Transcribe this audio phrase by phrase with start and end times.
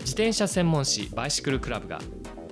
[0.00, 1.98] 自転車専門誌バイシクルクラブが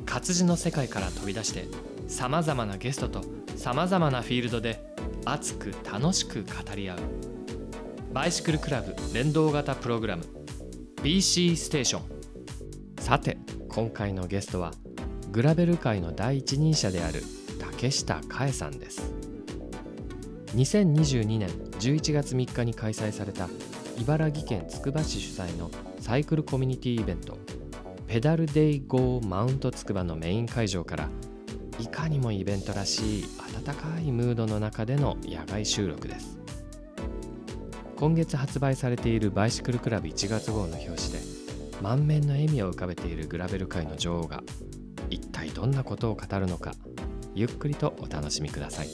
[0.05, 1.67] 活字の世界から飛び出して
[2.09, 3.23] さまざまなゲストと
[3.57, 4.90] さまざまなフィールドで
[5.25, 6.99] 熱く楽しく語り合う。
[8.13, 10.25] バイシクルクラブ連動型プログラム。
[11.03, 12.03] BC ステーション
[13.01, 13.39] さて
[13.69, 14.73] 今回のゲストは
[15.31, 17.23] グラベル界の第一人者である
[17.59, 19.13] 竹下佳恵さんです。
[20.57, 23.49] 2022年11月3日に開催された
[23.99, 27.39] 茨城県つくば市主催のサイクルコミュニティイベント
[28.09, 31.09] ペダルデイゴーマウントつくばのメイン会場から
[31.79, 33.25] いかにもイベントらしい
[33.67, 36.39] 温かいムードの中での野外収録です。
[37.97, 41.19] 今月発売されているバイシクルクラブ1月号の表紙で
[41.83, 44.43] 満面の笑みを浮かべているグラベル界の女王が
[45.11, 46.73] 一体どんなことを語るのか
[47.35, 48.89] ゆっくりとお楽しみください。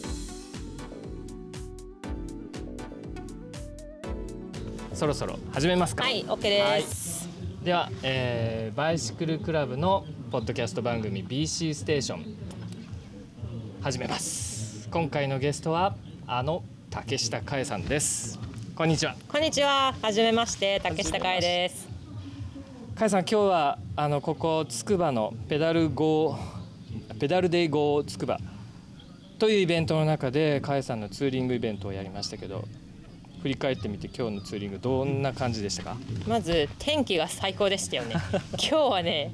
[4.92, 6.02] そろそろ始めますか？
[6.02, 7.28] はい、OK です。
[7.62, 12.36] では、えーバイシクルクラブのポッドキャスト番組 BC ステーション
[13.80, 14.45] 始めます
[14.90, 18.38] 今回のゲストはあの竹下佳恵さんです。
[18.74, 19.16] こんにちは。
[19.28, 21.88] こんにちは、はじめまして、竹下海です。
[22.94, 28.38] 佳恵さん今日はあのここつくばのペダルゴーペダルデイゴーつくば
[29.38, 32.64] というイベントの中で佳恵さんのツーリングイベントをやりましたけど
[33.42, 35.96] 振り返ってみて今日のツーリングどんな感じでしたか？
[36.26, 38.14] まず天気が最高でしたよね。
[38.52, 39.32] 今日はね、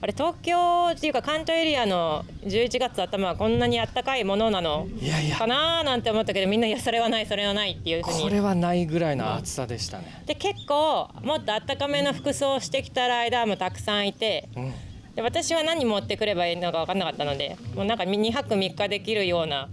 [0.00, 8.22] あれ東京っていうか関東エリアの11月頭はこんなに暖かいものなのいやいやかなーなんて思ったけど、みんないやそれはないそれはないっていうふうに。
[8.22, 14.48] これはないぐらいの暑さでしたね、で結構もっと暖かめの服装をしてきたライダーもたくさんいて。
[14.56, 14.72] うん
[15.18, 19.68] で私は何持ってくればいいのか分かんなかったのでもうなんか2泊3日できるような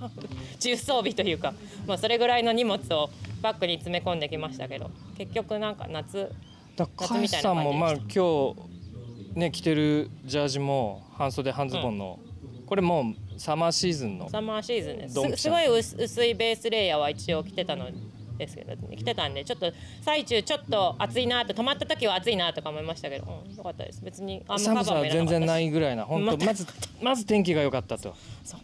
[0.60, 1.52] 重装備というか、
[1.86, 3.10] まあ、それぐらいの荷物を
[3.42, 6.32] バッグに詰め込んできましたけど結局なんか夏
[6.74, 8.54] だからカイさんもまあ今日
[9.34, 12.18] ね着てるジャージも半袖半ズボンの、
[12.66, 15.14] これもうサマーシーズンのサマーシーズンです。
[15.14, 17.88] すすごい薄薄いベースレイヤーは一応着てたの
[18.38, 19.72] ですけど着てたんでちょっと
[20.02, 24.02] 最中ちょっと暑いなと止まった時は暑いなとか思いましたけど、うん、よかったです。
[24.02, 26.66] 別にあんま寒さは全然ないいぐらいな本当ままず
[27.00, 28.14] まず天気が良かったと。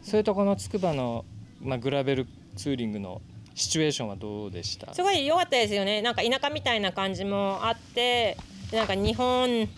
[0.02, 1.24] それとこのつくばの、
[1.60, 3.20] まあ、グラベルツーリングの
[3.54, 4.92] シチュエーションはどうでした？
[4.94, 6.02] すごい良かったですよね。
[6.02, 8.36] なんか田舎みたいな感じもあって
[8.70, 9.68] でなんか日本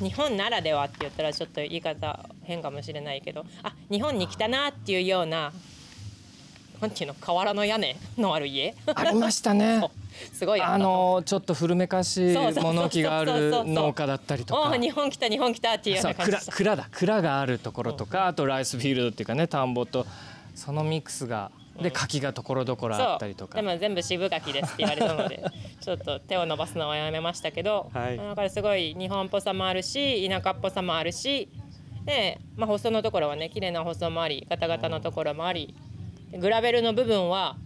[0.00, 5.52] 日本ならではって言ったらちょっと言い方変かもしれないけどあ日本に来たなっていうような
[6.80, 8.74] なんていうの瓦の屋根のある家？
[8.94, 9.88] ありましたね。
[10.32, 16.52] すごいあのちょっと古めかしい物置がある農家だったりとおか日本来た日本来たっていうような感じ。
[16.52, 20.06] 蔵だ蔵があるところとかあとライスフィールドっていうかね田んぼと
[20.54, 21.50] そのミックスが
[21.82, 25.42] で柿がところどころあったりとかでも全部渋柿ですって言われたので
[25.80, 31.48] ちょっと手を伸ばすのはやめましたけど、はいだからすごい日本っぽさもあるし田舎っぽさもあるし
[32.04, 35.74] で、まあ、細のところはね綺麗な細もありガタガタのところもあり
[36.38, 37.56] グラベルの部分は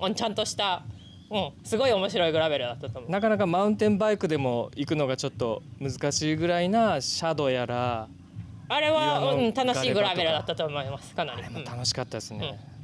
[0.00, 0.84] うんちゃんとした、
[1.30, 3.10] うん、すごい面白いグラベルだったと思う。
[3.10, 8.08] なかなかマウンテンバイクでも行くのがちょっと難しいぐらいなシャドウやら
[8.68, 11.64] あれは、うん、楽しいグラベルだったと思いますかなり。
[11.64, 12.58] 楽しかったですね。
[12.70, 12.75] うん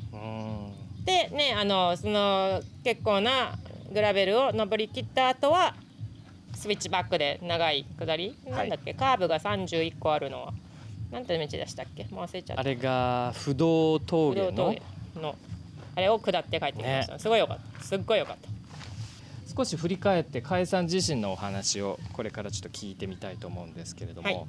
[1.04, 3.58] でねあのその結構な
[3.92, 5.74] グラベルを登り切った後は
[6.54, 8.56] スイッチバックで長い下り、はい。
[8.56, 8.94] なんだっけ？
[8.94, 10.52] カーブが31個あるのは。
[11.10, 12.04] なんて道でしたっけ？
[12.04, 12.60] もう忘れちゃった。
[12.60, 15.36] あれが不動峠の？
[15.94, 17.84] あれを下って帰ってきました、すごいよかった。
[17.84, 18.48] すっごいよかった。
[19.54, 24.46] 少し振り返って海さん自身のお話をこれからちょっと聞いてみたいと思うんですけれども、はい。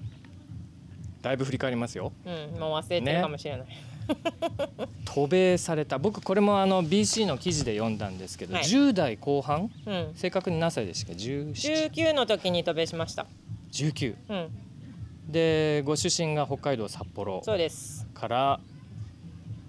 [1.21, 2.13] だいぶ振り返りますよ。
[2.25, 3.67] うんもう忘れてるかもしれない、
[5.05, 5.99] 渡米された。
[5.99, 8.63] 僕これもあの BC の記事で読んだんですけど、はい。
[8.63, 9.71] 10代後半？
[9.85, 10.11] うん。
[10.15, 13.25] 正確に何歳でしたっけ？17 19の時に渡米しました。
[13.71, 14.49] 19うん。
[15.31, 18.05] でご出身が北海道札幌そうです。
[18.13, 18.59] から、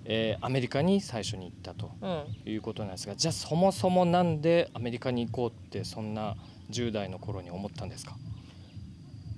[0.04, 2.50] えーアメリカに最初に行ったとうん。
[2.52, 6.36] いうことなんですがじゃあそもそもなんでアメリカに行こうってそんな
[6.70, 8.16] 10代の頃に思ったんですか？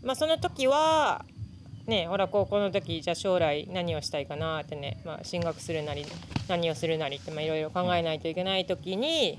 [0.03, 1.25] まあその時は
[1.87, 6.05] ねほら高校の時じゃあ将来何をしたいかなってね、まあ、進学するなり
[6.49, 9.39] 何をするなりってまあいろいろ考えないといけない時に、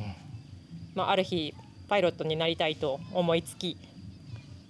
[0.95, 1.53] まあ、ある日
[1.89, 3.77] パイロットになりたいと思いつき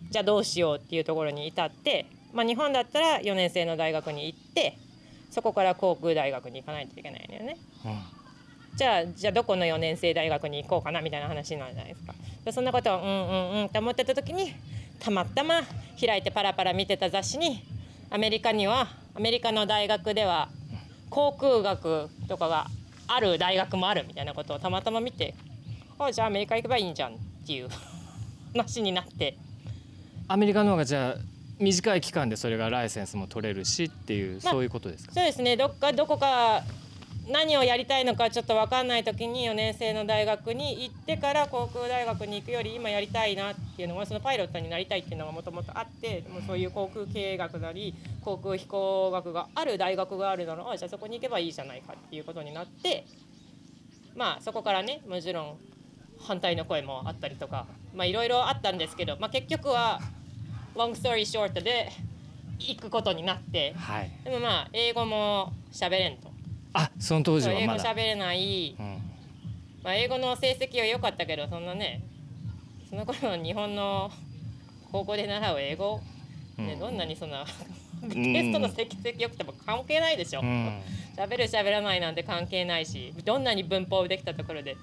[0.09, 4.77] じゃあどうしようっていうところに至って、まあ、日本だったら4年生の大学に行って
[5.31, 7.57] そこから航空大学に行かないといけないのよね。
[8.75, 12.13] じゃあじゃあどこの4年生大学に行こうかなみたいな話になるじゃないですか。
[12.45, 14.53] でそんなことをうんうんうんって思ってた時に
[14.99, 15.61] たまたま
[15.99, 17.63] 開いてパラパラ見てた雑誌に
[18.09, 20.49] アメリカにはアメリカの大学では
[21.09, 22.67] 航空学とかが
[23.07, 25.33] ある大学もあるみたいなことをたまたま見て
[25.99, 27.69] あじゃあアメリカ行けばいいんじゃんっていう
[28.53, 29.37] 話になって。
[30.27, 31.21] アメリカの方がじゃあ
[31.57, 35.13] 短い期間でそれがライセンスも取れるしっていう、まあそういうことですか？
[35.13, 35.55] そうですね。
[35.57, 36.63] どっかどこか
[37.29, 53.05] 何をやりたいのかちょっと分かんない時に4年生の大学に行ってから航空大学に行くより今やりたいなっていうのはそのパイロットになりたいっていうのがもともとあってもうそういう航空経営学なり航空飛行学がある大学があるならあじゃあそこに行けばいいじゃないかっていうことになって
[54.15, 55.57] まあそこからねもちろん
[56.21, 59.99] 反対の声もあったりとかまあいろいろあったんですけど、まあ、結局は
[60.75, 61.91] long story short で
[62.59, 66.26] 行くことになってはいでもまあ英語も喋れんと。
[66.73, 68.85] あその当時そう英語喋れない、うん。
[69.83, 72.01] まあ、英語の成績は良かったけどそんなね
[72.89, 74.11] その頃の日本の
[74.91, 76.01] 高校で習う英語、
[76.57, 76.79] ねうん。
[76.79, 77.45] どんなにそんなん。
[78.09, 80.41] テストの成績良くても関係ないでしょ。
[80.41, 80.81] うん。
[81.17, 84.77] 喋る喋らないなんて関係ないしどんなに文法できたところで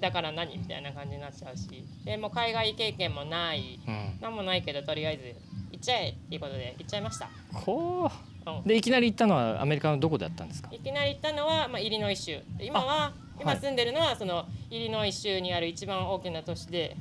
[0.00, 1.84] だから何みたいな感じになっちゃうし。
[2.04, 3.78] でもう海外経験もない。
[3.86, 4.18] うん。
[4.20, 5.34] 何もないけどとりあえず
[5.72, 8.10] 行っちゃえっていうことで行っちゃいました、こうんう
[8.64, 10.68] でいきなり行ったのはアメリカのどこだったんですか？
[10.72, 12.40] いきなり行ったのは、まあ、イリノイ州。
[12.60, 13.60] 今は今はい。
[13.60, 16.96] 住んでるのはそのイリノイ州にある一番大きな都市で。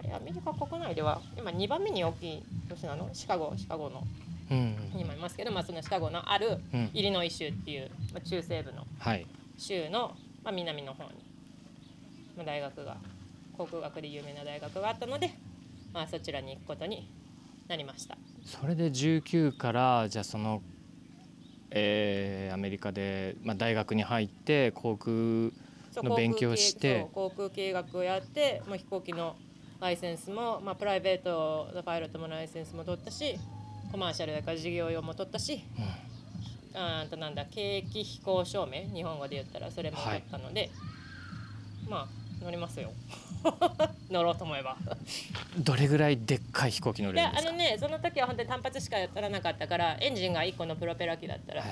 [0.00, 3.08] あれアメリカ国内では今2番目に大きい都市なの？
[3.12, 4.02] シカゴシカゴの。
[4.50, 6.90] うんにもいますけど、まあ、そのシカゴのあるうん。
[6.92, 9.26] イリノイ州っていう、まあ、中西部のはい。
[9.56, 10.14] 州の、
[10.44, 11.10] まあ、南の方に、
[12.36, 12.96] まあ、大学が
[13.56, 15.30] 航空学で有名な大学があったので、
[15.94, 17.08] まあ、そちらに行くことに
[17.68, 18.18] なりました。
[18.44, 20.62] それで19からじゃあその、
[21.70, 25.10] えーアメリカで、まあ、大学に入って航空
[26.02, 27.06] の勉強をして。
[27.12, 29.36] 航空経そう航空経営学をやって、まあ、飛行機の
[29.80, 33.38] ライセンスも、まあ、プライベートのパイロットもライセンスも取ったし
[33.90, 35.64] コマーシャルだから事業用も取ったし、
[36.74, 38.94] あーとなんだ景気飛行証明？
[38.94, 40.70] 日本語で言ったらそれも取ったので、
[41.88, 42.08] ま
[42.40, 42.92] あ乗りますよ
[44.10, 44.76] 乗ろうと思えば。
[45.58, 47.50] どれぐらいでっかい飛行機乗いれるんですか？
[47.50, 51.64] やあのねその時は本当に単発しかやらなかったからエンジンが1個のプロペラ機だったら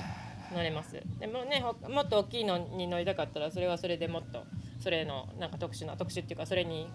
[0.53, 1.01] 乗れます。
[1.19, 4.43] でもねほもっと大きいのに乗りたかったらそれはそれでもっと
[4.79, 6.87] それのなんか特殊な特殊っていうかそれに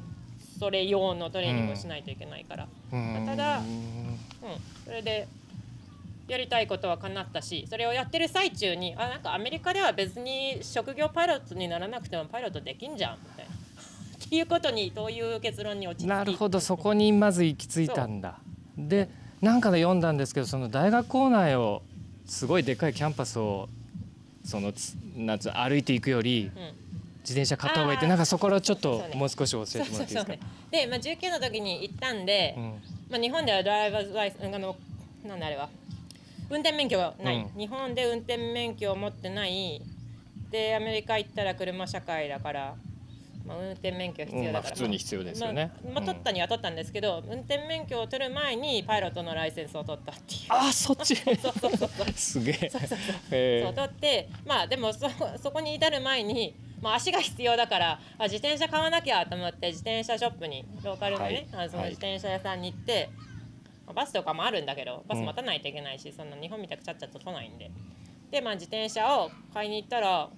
[0.59, 3.27] それ用のトレーニングをしないといけないから、うん。
[3.27, 4.19] ただうん
[4.85, 5.27] それで
[6.29, 13.19] やりたいことは叶ったしそれをやってる最中にあなんかアメリカでは別に職業パイロットにならなくてもパイロットできんじゃん
[14.31, 18.39] いうことにそういう結論に落ちなるほどそこにまず行き着いたんだ。
[18.77, 19.09] で
[19.41, 21.83] なんかで読んだんですけどその大学構内を
[22.27, 23.69] すごいでっかいキャンパスを
[24.45, 26.87] そのつなんつう歩いていくよりうん。
[27.27, 30.25] 自転車買った方がいいってなんかそこからちょっともう少し教えてもらっていいですか？
[30.33, 30.39] ね
[30.71, 32.65] で、まあ、19の時に行ったんで、うん。
[33.11, 34.77] まあ、日本ではドライバーズライスあの
[35.25, 35.69] なんだあれは。
[36.49, 37.59] 運転免許がない、うん。
[37.59, 39.83] 日本で運転免許を持ってない。
[40.53, 42.75] でアメリカ行ったら車社会だから、
[43.47, 45.73] まあ、運転免許必要だから、うんまあ普通に必要ですよね。
[45.85, 46.07] まあまあ、うん。
[46.07, 50.41] 取ったには取ったんですけど、運転免許を取る前にパイロットのライセンスを取ったっていう。
[50.49, 51.17] あーそっち。
[52.17, 52.69] すげえ。
[52.69, 52.99] そうそうそう。
[53.31, 53.65] へー。
[53.65, 55.09] そう取ってまあでもそ
[55.43, 61.63] そこに至る前に、まあ、足が必要だからあ自転車買わなきゃと思って自転車ショップにローカルのね、はい。
[61.63, 61.91] あのそのはい。
[61.91, 63.11] 自転車屋さんに行って、
[63.87, 67.71] まあバスとかもあるんだけどバス待たないといけないし、そんな日本みたくちゃっちゃと来ないんで。
[68.31, 70.29] で、まあ、自転車を買いに行ったら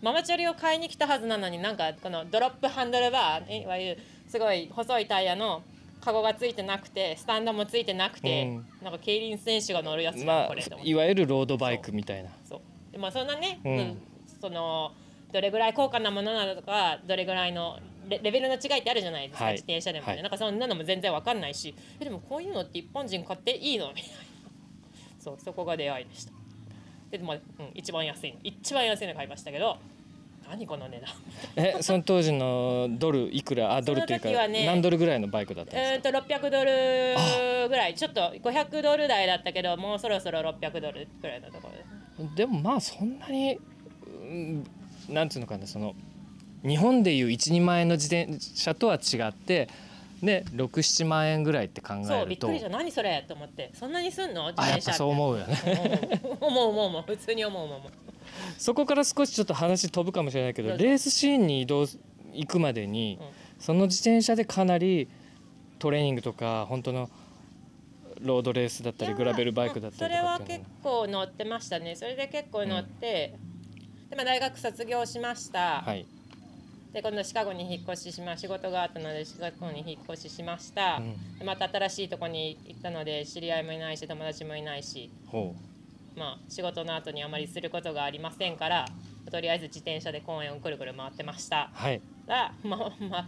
[0.00, 5.62] ママチャリを買いに来たはずなのになんかこのドロップハンドルバーいわゆるすごい細いタイヤの
[6.00, 8.66] カゴがついてなくてスタンドもついてなくて、うん。
[8.82, 12.30] なんか競輪選手が乗るやつまあいわゆるロードバイクみたいな。
[12.48, 12.60] そう。
[12.92, 13.72] でまあそんなね、うん。
[13.72, 13.98] うん。
[14.40, 14.92] その
[15.32, 19.52] どれぐらい高価なものなのかどれぐらいのレレベルの違いってあるじゃないですか、はい。
[19.54, 20.22] 自転車でもね、はい。
[20.22, 23.88] なんかそんなのも全然わかんないしえでもこういうのって一般人買っていいの？
[23.88, 24.10] みたいな。
[25.18, 26.32] そうそこが出会いでした
[27.10, 27.40] でも、うん、
[27.74, 29.78] 一番安いの一番安いの買いましたけど
[30.48, 31.10] 何この値段？
[31.56, 33.76] えその当時のドルいくら？
[33.76, 37.94] あドルっていうかね何ドルぐらいのバイクだったんですえー、と600ドルぐらい。
[37.94, 41.70] ちょっと500ドル台だったけどもうそろそろ600ドルぐらいのとこ
[42.18, 43.58] ろででもまあそんなに
[44.06, 44.64] うん
[45.08, 45.94] なんつうのかなその
[46.66, 49.68] 日本でいう12万円の自転車とは違って
[50.22, 52.48] ね67万円ぐらいって考そうえると。
[52.48, 52.68] びっくりした。
[52.68, 53.70] 何それと思って。
[53.74, 54.48] そんなにすんの？
[54.48, 56.20] 自転車そう思うよね。
[56.40, 56.86] 思う思う。
[56.86, 57.80] 思う普通に思う思う
[58.56, 61.86] そこから少しちょっと話飛ぶかもしれないけどレースシーンに移動
[62.32, 63.26] 行くまでに、うん。
[63.58, 65.08] その自転車でかなり
[65.78, 67.10] トレーニングとか本当の
[68.20, 70.64] ロードレースだったりグラベルバイクだったりとかそれはっていうの。
[70.64, 71.94] 結構乗ってましたね。
[71.94, 73.34] それで結構乗って、
[74.10, 76.06] で、まあ、大学卒業しました、はい
[76.98, 81.38] で今度シカゴに引っ越ししま仕事があったのでシカゴに引っ越ししました、うん。
[81.38, 85.54] でまた新しいとこに行ったので知り合いもいないし友達もいないしほ
[86.16, 88.88] まあ仕事の後にあまりすることがありませんから
[89.30, 91.70] とりあえず自転車で公園をくるくる回ってました。
[91.72, 92.00] うはい。
[92.26, 93.26] がまあまあ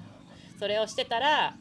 [0.58, 1.54] それをしてたら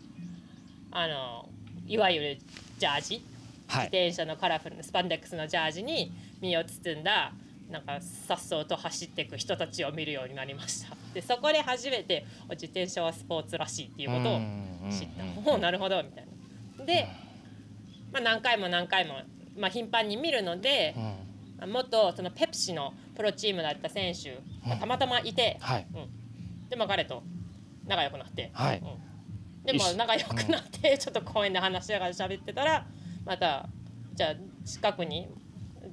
[0.89, 1.48] あの
[1.86, 2.38] いわゆる
[2.80, 3.24] ジャージ？
[3.68, 3.86] はい。
[3.86, 6.12] 自転車のカラフルなスパンデックスのジャージに
[6.42, 7.34] 身を包んだ
[7.69, 10.95] なんかさっそうと走っていく人たちを見るようになりました。
[11.13, 14.39] でそこで初めてお自転車はスポーツらしいっていうことを
[14.91, 16.25] 知ったうんうなるほどみたい
[16.77, 16.85] な。
[16.85, 17.07] で、
[18.11, 19.21] まあ、何回も何回も、
[19.55, 20.95] まあ、頻繁に見るので
[21.61, 21.71] う、ん。
[21.71, 25.88] 元そのペプシのプロチームだった選手がたまたまいて、はい。
[26.69, 27.21] でも彼と
[27.85, 28.79] 仲良くなって、はい。
[28.79, 29.65] うん。
[29.65, 32.88] でも仲良くなって、 ちょっと公園で話しながら喋ってたら
[33.25, 33.67] また
[34.13, 34.35] じゃあ
[34.65, 35.27] 近くに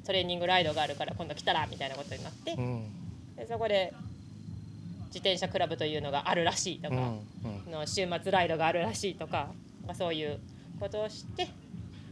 [0.06, 2.84] トレーニングライドがあるから今度来たらみたいなことになって、うん。
[3.36, 3.92] でそこで
[5.06, 7.20] 自転車クラブというのがあるらしいとか、うん
[7.66, 7.72] うん。
[7.72, 9.48] の週末ライドがあるらしいとか、
[9.84, 10.38] まあ、そういう
[10.78, 11.46] ことをして、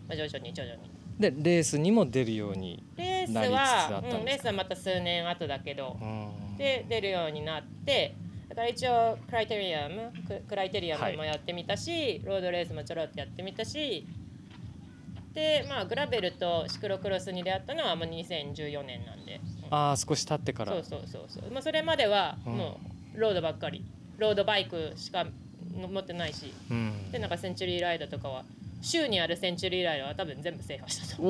[0.08, 0.90] まあ、徐々に徐々に。
[1.18, 6.56] でレースにも出るようにレースはんレースはまた数年後だけど、うん。
[6.56, 8.16] で出るようになって
[8.48, 14.06] だから一応クライテリアムククライテリアムもやってみたし、ロードレースもちょろっとやってみたし
[15.34, 20.72] でまあグラベルとシクロクロスに出会ったのはもう2014年なんで、うんああ少し経ってから。
[20.72, 22.52] そうそうそうそう、まあ、それまではうん。
[22.56, 22.78] も
[23.16, 23.84] うロードばっかり。
[24.18, 25.26] ロードバイクしか
[25.74, 26.52] 持ってないし。
[26.70, 27.10] うん。
[27.10, 28.44] でなんかセンチュリーライドとかは
[28.84, 31.26] 州にあるセンチュリーライドは多分全部制覇したとお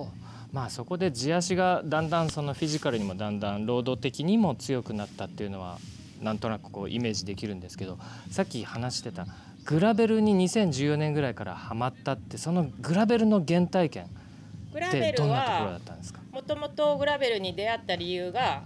[0.00, 0.08] お
[0.52, 5.78] まあそこで地足がだんだんそのフィジカルにもだんだん労働的にも強くなったっていうのは
[6.22, 7.98] なんとなくこうイメージできるんですけど
[8.30, 9.26] さっき話してた
[9.68, 14.12] グラベルに2014年ぐらいからハマったってそのグラベルの原体験って
[14.72, 16.20] グラベルどんなところだはったんですか？
[16.32, 18.62] もともとグラベルに出会った理由が、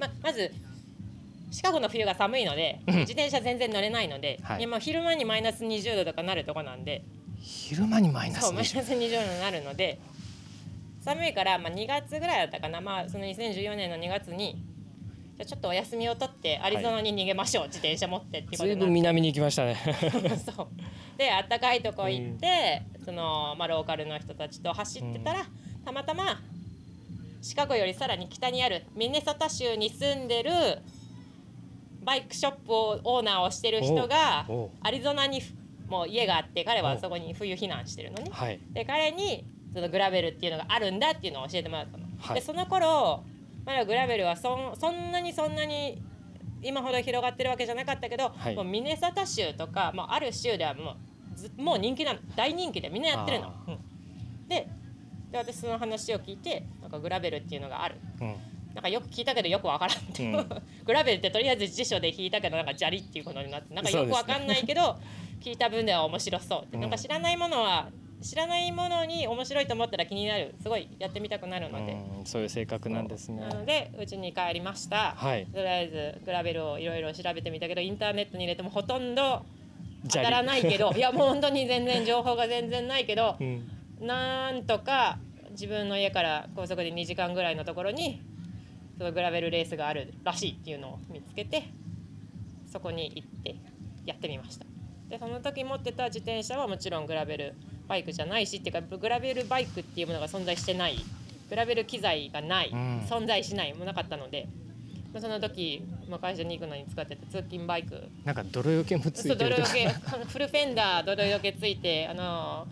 [0.00, 0.52] ままず
[1.52, 2.94] シカゴの冬が寒いのでうん。
[2.96, 4.64] 自転車全然乗れないので、はい。
[4.64, 7.04] 今昼間にマイナス20度とかなるとこなんで。
[7.40, 10.00] 昼間にマイナス20そうマイナス20度になるので
[11.02, 14.56] 寒いから、まあ、2月ぐらいだったかな、まあ、その2014年の2月に
[15.36, 18.84] じゃあちょっとお休みを取ってアリゾナに逃げましょう、自転車持ってっていうことずいになって。
[18.86, 19.76] ぶん南に行きましたね。
[20.56, 20.68] そう。
[21.18, 25.46] であったかいとこ行って、そのまあ、ローカルの人たちと走ってたら、
[25.84, 26.40] たまたま
[27.42, 30.50] シカゴよりさらに北にあるミネソタ州に住んでる
[32.02, 34.46] バイクショップをオーナーをしてる人が
[34.82, 35.42] アリゾナに
[35.88, 38.30] もう家があって彼はそこに冬避難してるのね。
[38.32, 38.60] はい。
[38.70, 42.04] で彼にそのグラベルっていうのがあるんだっていうのを教えてもらったの。
[42.18, 42.34] はい。
[42.36, 43.24] でその頃
[43.64, 46.02] まだグラベルはそんそんなにそんなに
[46.62, 48.56] 今ほど広がってるわけじゃなかったけど、はい。
[48.56, 50.96] もうミネソタ州とか、まあ、ある州ではも
[51.34, 52.20] うずもう人気なの。
[52.36, 53.48] 大人気でみんなやってるの。
[53.48, 53.52] あ。
[53.68, 54.48] うん。
[54.48, 54.68] で
[55.30, 57.96] で私その話を聞いてなんかグラベルっていうのがある。
[58.20, 58.36] うん。
[58.74, 60.48] なんかよく聞いたけどよくわからんって、うん。
[60.84, 64.98] グラベルってとりあえず辞書で引いたけどなんか砂利っていうことになってなんかよくわかんないけど、
[65.40, 66.80] 聞いた分では面白そうって、うん。
[66.80, 67.88] なんか知らないものは
[68.24, 70.54] 知らないものに面白いと思ったら気になる。
[70.62, 73.42] すごいやってみたくなるので、うんそういう性格なんですね。
[73.42, 75.46] なのでうちに帰りました、はい。
[75.46, 79.44] とりあえずグラベルをいろいろ調べてみたけどインターネットに入れてもほとんど
[80.08, 83.68] 当たらないけど いやもう本当に全然情報が全然ないけど、うん。
[84.00, 85.18] なんとか
[85.50, 88.22] 自分の家から高速で2時間ぐらいのところに
[88.96, 91.64] そのグラベルレースがあるらしいっていうのを見つけて
[92.66, 93.56] そこに行って
[94.06, 94.66] やってみました
[95.08, 97.54] でその時持ってた自転車はもちろんグラベル
[97.86, 100.98] バイクじゃないしっていうかグラベルバイクっていうものが存在してない。
[101.50, 103.00] グラベル機材がない、うん。
[103.00, 104.48] 存在しないもなかったので。
[105.12, 108.08] まあその時まあ会社に行くのに使ってた通勤バイク。
[108.24, 109.48] なんか泥よけもついてるとか。
[109.50, 109.88] 泥よけ。
[110.26, 112.66] フルフェンダー泥よけついてあの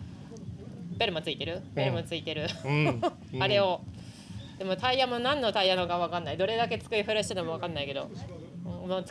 [0.97, 1.61] ベルもついてる？
[1.73, 3.01] ベルもついてる、うん。
[3.39, 3.81] あれを。
[4.57, 6.37] でもタイヤも何のタイヤのか分かんない。
[6.37, 8.09] どれだけ机フラしてるのも分かんないけど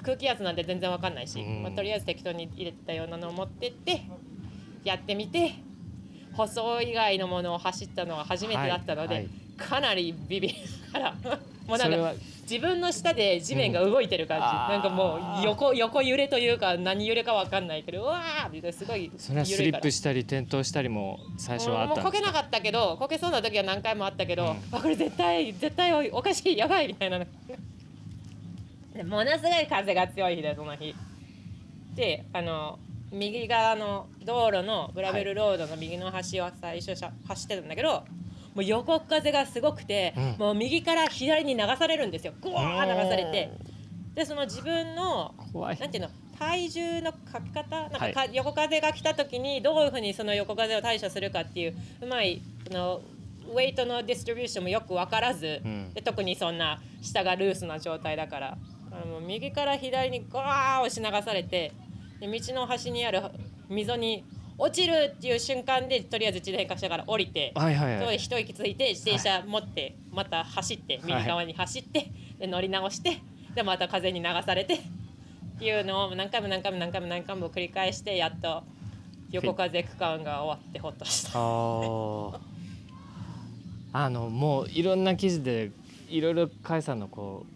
[0.03, 4.03] 空気圧なんて全然分かんないし、うんまあ、とりあえず適当に入れてたようなのを持ってって
[4.85, 5.53] やってみて
[6.33, 9.25] 細い以外のものを走ったのは初めてだったので、はい。
[9.25, 10.55] はいかなりビビり
[10.93, 11.15] ながら
[11.67, 14.51] もうなんか自分の下で地面が動いてる感じ、うん。
[14.51, 24.77] なんかもう横横揺れというか何揺れか分かんないけどうわーみたいなすごいそれはスリップしたり転倒したりも最初はあっもうたんこけなかったけどこけそうな時は何回もあったけど、うん。
[24.77, 27.21] あこれ絶対絶対おおかしいやばいみたいな。
[27.21, 27.27] の
[28.95, 30.95] でものすごい風が強い日でその日。
[31.95, 32.79] であの
[33.11, 38.05] 右側の道路のグラベルロードの右の端を最初走ってたんだけど
[38.55, 40.37] もう横風がすごくて、うん。
[40.39, 42.33] もう右から左に流されるんですよ。
[42.41, 43.51] グワー流されて。
[44.15, 47.69] でその自分のなんていうの体重のかけ方？
[47.71, 53.01] なんかか、はい横風が来た時にどういうふうにその横風を対処するかっていううまいその
[53.53, 55.95] ウェイトのディストリビューションもよく分からず、うん。
[55.95, 58.59] で特にそんな下がルースな状態だから
[58.93, 61.73] あの右から左にガー押し流されて
[62.21, 63.23] で道の端にある
[63.69, 64.25] 溝に
[64.59, 68.19] 落ちるっていう瞬間でとりあえず自転車から降りて、はいはいはい。
[68.19, 73.19] 一息ついて自転車持ってまた走って右側に走って、で乗り直して
[73.55, 74.79] でまた風に流されてっ
[75.59, 78.63] ていうのを何回も何回も何回も何回も繰り返してやっと
[79.31, 81.31] 横風区間が終わってほっとした。
[83.95, 85.71] あのもういろんな記事で
[86.09, 87.52] いろいろ甲斐さんのこう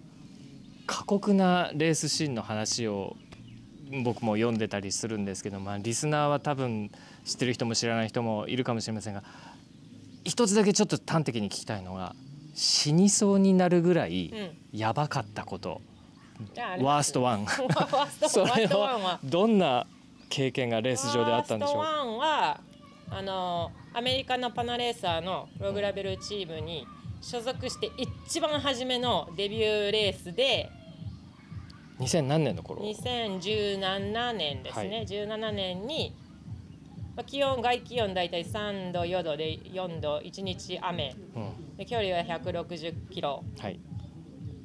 [0.87, 3.16] 過酷なレースシーンの話を
[4.05, 6.90] 僕も読んでたりするんですけど、まあ、リスナーは多分
[7.25, 9.23] 知ってる人も知らない人もいるかもしれませんが
[10.25, 12.14] 一つだけちょっと端的に聞きたいのが
[12.55, 14.31] 死にそうになるぐらい
[14.73, 14.78] うん。
[14.78, 15.81] やばかったこと、
[16.55, 17.47] じゃああれ ワーストワン。
[18.28, 19.21] それはは。
[19.25, 19.87] どんな
[20.28, 21.78] 経験がレース上であったんでしょう？
[21.78, 22.61] ワーストワンは
[23.11, 26.87] あのアメリカのパナレーサーのプログラベルチームに
[27.28, 30.71] 所属して一番初めのデビューレースで
[31.99, 35.06] 2000何年の頃？2017年ですね、はい。
[35.06, 36.14] 17年に、
[37.16, 41.16] まあ、気温外気温大体3度4度で4度1日雨。
[41.35, 41.76] うん。
[41.76, 43.42] で距離は160キロ。
[43.59, 43.80] はい。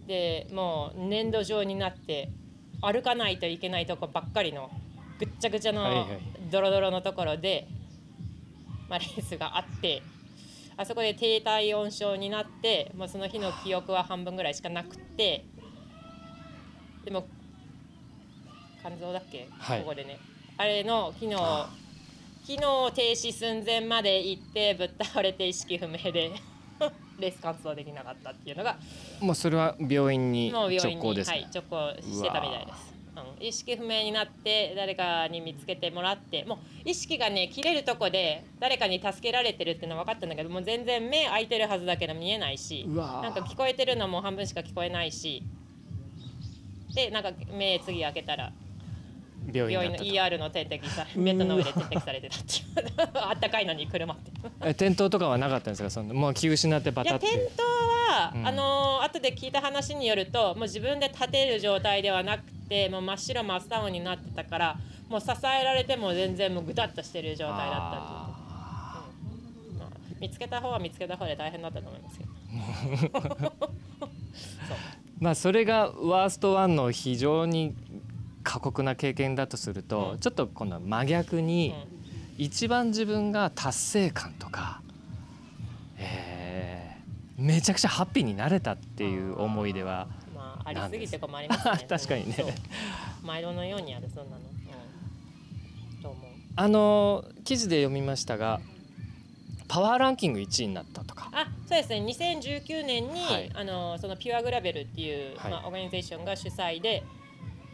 [0.06, 2.30] でもう粘土状になって
[2.80, 4.70] 歩かないといけないとこばっかりの
[5.18, 6.08] ぐっちゃぐちゃのはいはい。
[6.52, 7.68] ドロドロのところで、
[8.88, 10.04] まあ、レースがあって
[10.82, 15.46] あそこで低体温症になってもうその日の記憶は半分ぐらいしかなくって
[17.06, 17.28] でも
[18.82, 19.82] 肝臓だっけ、はい。
[19.82, 20.18] ここでね。
[20.58, 22.58] あれの昨日昨日
[22.96, 26.32] 停止寸前まで行ってぶっ倒れて意識不明で
[27.20, 28.78] レース完走できなかったっていうのが
[29.20, 32.91] もうそれは病院にもう病院に直行ですね、はい、直行してたみたいです。
[33.40, 45.44] うん、意識不明になって誰かに見つけてもらってもう意識がね切れるとこで誰かに助けられてるっていうのは分かったんだけどもう全然目開いてるはずだけど見えないしなんか聞こえてるのも半分しか聞こえないし。
[46.94, 48.52] でなんか目次開けたら
[49.54, 53.10] 病院病院の ER の点滴さベッドの上で点滴されてたっていう。
[53.18, 54.32] あったかいのに車って。
[54.66, 55.90] え転倒とかはなかったんですか？
[55.90, 57.28] そのもう気失ってバいやタって。
[57.28, 58.48] 転倒は、うん。
[58.48, 64.78] あのー後で聞いた話によるともう自分で立てる状態ではなくてもう真っ白真っ青になってたから
[65.10, 67.98] もう支えられても全然もうぐたっとしてる状態だったって
[68.54, 69.06] あ
[70.12, 72.32] いう、見つけた方は見つけた方で大変だったと思いますけど。
[73.50, 73.52] ー
[75.20, 77.76] まあそれがワーストワンの非常に
[78.42, 80.20] 過酷な経験だとすると、うん。
[80.20, 82.02] ちょっとこの真逆に、うん。
[82.38, 84.82] 一番自分が達成感とか、
[85.98, 86.82] えー
[87.38, 90.31] めちゃくちゃハッピーになれたっていう思い出はま
[90.66, 91.86] あありすぎて困りますね。
[91.90, 92.36] 確かにね。
[93.24, 94.42] 毎度のようにあるそんなの、
[95.96, 96.32] うん、と思う？
[96.56, 98.60] あの記事で読みましたが
[99.68, 101.30] パワーランキング1位になったとか。
[101.32, 102.00] あそうですね。
[102.00, 103.50] 2019年に、はい。
[103.54, 105.52] あのそのピュアグラベルっていう、はい。
[105.52, 107.04] まあ、オーガニゼーションが主催で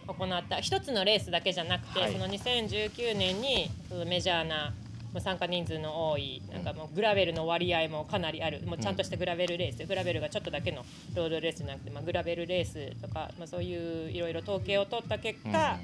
[0.06, 2.13] 行った一つのレースだけじゃなくて、はい。
[2.13, 4.73] その2019年にそのメジャーな
[5.13, 8.62] もう参加人数の多いなんかもうグラベルの割合もかなりある。
[8.65, 15.80] もうちゃんとしたグラベルレース、グラベルがちょっとだけのロードレースじゃなくて、まあ、グラベルレースとか、まあ、そういういろいろ統計を取った結果、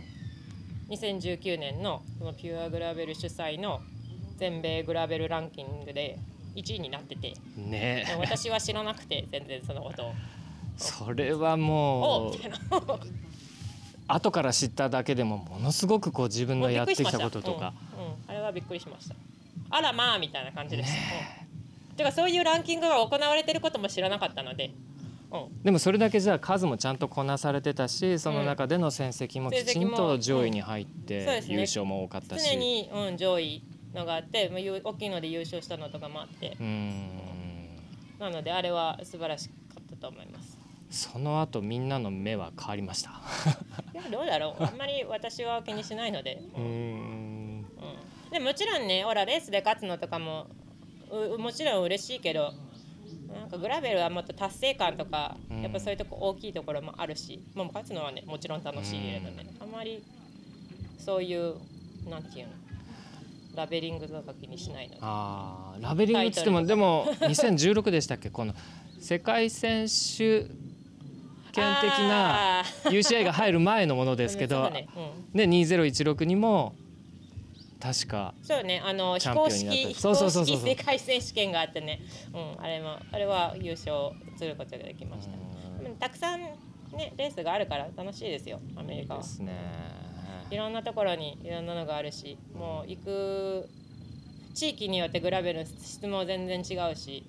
[0.90, 3.82] 2019年のそのピュアグラベル主催の
[4.38, 6.20] 全米グラベルランキングで
[6.56, 7.34] 1位になってて。
[7.58, 10.14] うんね私は知らなくて全然そのことを。
[10.78, 12.34] それはおもう。
[14.08, 17.74] 後から知っただけでもものすごくこう自分のやってきたこととか、
[18.44, 19.16] うんうんあれはびっくりしました。
[19.70, 20.96] あらまあみたいな感じでした。
[20.96, 21.44] うん
[21.96, 24.66] てかそういうランキングが行われてることも知らなかったので。
[24.66, 33.64] うんでもそれだけじゃあ数もちゃんとこなされてたしその中での戦績もきちんと上位に入って優勝も多かったし常に、うん、上位
[33.96, 34.52] のがあって、
[34.84, 37.10] 大きいので優勝したのとかもあってう、ん
[38.20, 40.58] なのであれは素晴らしかったと思います。
[40.90, 43.10] その後みんなの目は変わりました
[43.94, 44.64] いやどうだろう。
[44.64, 46.40] あんまり私は気にしないので。
[46.56, 46.93] ううんん
[48.34, 50.48] でもちろんねほらレースで勝つのとかも
[51.12, 52.52] うもちろん嬉しいけど
[53.32, 55.62] なんかグラベルはもっと達成感とか、うん。
[55.62, 60.04] やっぱそういうとこ大きいところもあるし、もう勝つのはねもちろん楽しいけどね、あまり
[61.00, 61.56] そういう
[62.10, 62.54] なんていうの
[63.56, 65.00] ラベリングとか気にしないので。
[65.02, 68.30] あーラベリングっつってもでも2016でしたっけ？
[68.32, 68.54] この
[69.00, 70.46] 世界選手
[71.52, 74.70] 権的な UCI が入る前のものですけど。
[74.70, 74.88] ね。
[74.96, 75.38] うん。
[75.38, 76.76] で2016にも
[77.84, 78.34] 確か。
[78.42, 82.00] そうね、あの非公式非公式世界選手権があってね、
[82.34, 85.34] うん、あれもあれは優勝することができました。
[85.86, 85.98] うん。
[85.98, 89.20] たくさんねレースがあるから楽しいですよアメリカは。
[89.22, 89.28] で。
[89.28, 89.54] すね。
[90.50, 93.70] いろんなところにいろんなのがあるし、もう行く
[94.54, 97.26] 地域によってグラベルの質も全然違うし、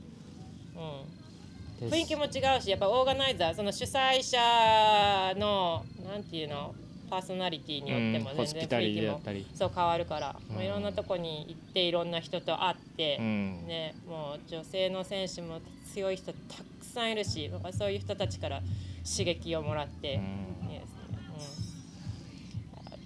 [1.80, 6.76] うん、で雰囲気も違うしやっぱオーガナイザーその主催者のなんていうの
[7.14, 9.20] パーソナリティによっても全然雰囲気も
[9.54, 10.54] そう変わるから、うん。
[10.56, 13.66] もういろんなとこに行っていろんな人と会って、うん。
[13.68, 15.60] ね、もう女性の選手も
[15.92, 16.38] 強い人た
[16.80, 17.48] くさんいるし
[17.78, 18.62] そういう人たちから
[19.04, 20.18] 刺激をもらって、です
[20.66, 20.84] ね。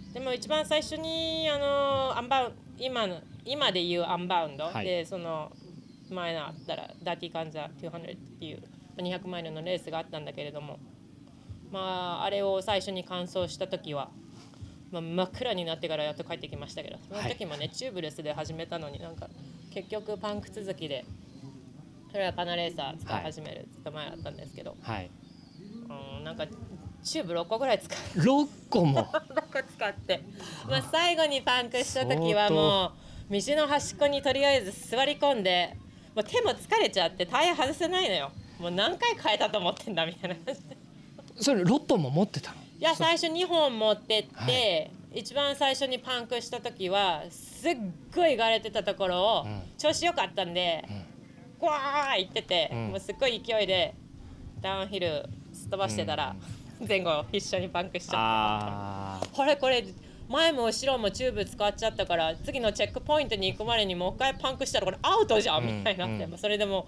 [0.07, 4.87] うん、でも一番最初にあのアンバウン今の今で言うアンバウンド、はい。
[4.87, 5.53] でその
[6.11, 8.63] 前のあったらダーティーカンザ200っていう
[8.97, 10.79] まあ200マイルのレースがあったんだけれども
[11.71, 14.11] まああれを最初に完走した時は、
[14.91, 19.29] まあ、真っ暗になってからやっと帰ってきましたけどその時もね、チューブレスで始めたのになんか
[19.73, 21.05] 結局パンク続きで
[22.11, 25.11] それはパナレーサー使い始めるずっと前だったんですけど、はい。
[26.19, 26.47] うん、なんか
[27.03, 28.19] チューブ6個ぐらい使う。
[28.19, 29.05] 6個も？
[29.13, 30.23] 6個使って、
[30.69, 32.93] まあ、最後にパンクした時はも
[33.31, 35.77] う道の端っこにとりあえず座り込んで
[36.15, 38.33] もう手も疲れちゃってタイヤ外せないのよ。
[38.59, 40.77] もう何回変えたと思ってんだみたいな感じで
[41.41, 42.57] それ6本も持ってたの？
[42.79, 44.91] いや最初2本持ってって、はい。
[45.21, 47.77] 一番最初にパンクした時はすっ
[48.15, 49.63] ごい荒れてたところを、うん。
[49.79, 51.61] 調子良かったんで、ん。
[51.61, 52.87] グワー行ってて、うん。
[52.89, 53.95] もうすっごい勢いで
[54.61, 56.37] ダウンヒルすっ飛ばしてたら、
[56.87, 58.19] 前後一緒にパンクしちゃった。
[58.21, 59.85] あこれこれ
[60.29, 66.87] 前も後ろもチューブ使っちゃったから次のチェックポイントに行くまでにもう一回パンクしたらこれアウトじゃんうんみたいになって、うんまあそれでも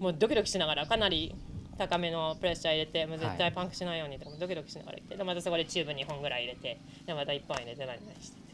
[0.00, 1.32] もうドキドキしながらかなり
[1.76, 8.32] 高めのプレッシャー入れてもう絶対パンクしないようにとかドキドキしながら行ってでまたそこでチューブ2本ぐらい入れてでまた1本入れて何々し。
[8.32, 8.44] て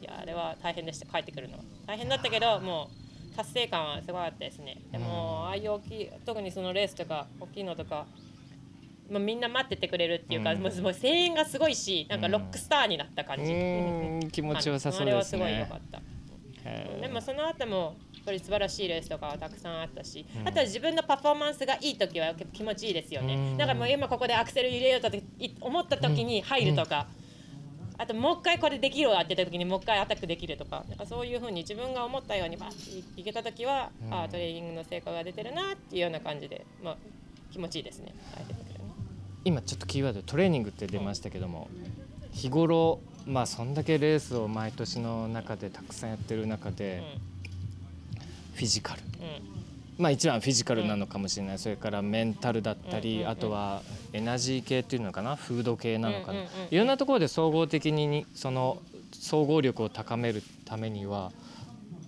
[0.00, 1.06] いやあれは大変でした。
[1.06, 1.64] 帰ってくるのは。
[1.86, 2.90] 大変だったけども
[3.32, 8.06] う達成感はすごかったですねでもああいう大きい特にそのレースとか大きいのとか
[9.10, 10.62] まあ、みんな待っててくれるっていうか、うん。
[10.62, 16.00] もう声援がすごいしなんかロックスターになった感じ、ーん気持ちよさそうです あれはすごい良ねかった。
[17.00, 20.48] でもその後もやっぱり素晴らしいレースとかはたくさんあったし、うん。
[20.48, 23.56] あとは自分のパフォーマンスがいい時は結構気持ちいいですよね、うん。
[23.56, 25.22] だからもう今ここでアクセル入れようとい
[25.60, 27.08] 思った時に入るとか、
[27.98, 30.84] あともう一回これできるわって言った時にもう一回アタックできるとか。
[30.88, 34.14] なんかそういうふうに自分が思ったようにバッていけた時は、うん。
[34.14, 36.96] ああトレーニングの成果が出てるなっていうような感じで、まあ、
[37.50, 38.14] 気持ちいいですね。
[39.44, 41.68] 今ちょっとキーワードトレーニングって出ましたけども
[42.30, 47.02] 日頃まあそんだけレースを毎年の中でたくさんやってる中で
[48.54, 49.02] フィジカル。
[49.98, 51.58] まあ一番フィジカルなのかもしれない。
[51.58, 55.36] それからメンタルだったりあとはエナジー系っていうのかな？
[55.36, 56.44] フード系なのかな？
[56.70, 58.78] いろんなところで総合的にその
[59.12, 61.30] 総合力を高めるためには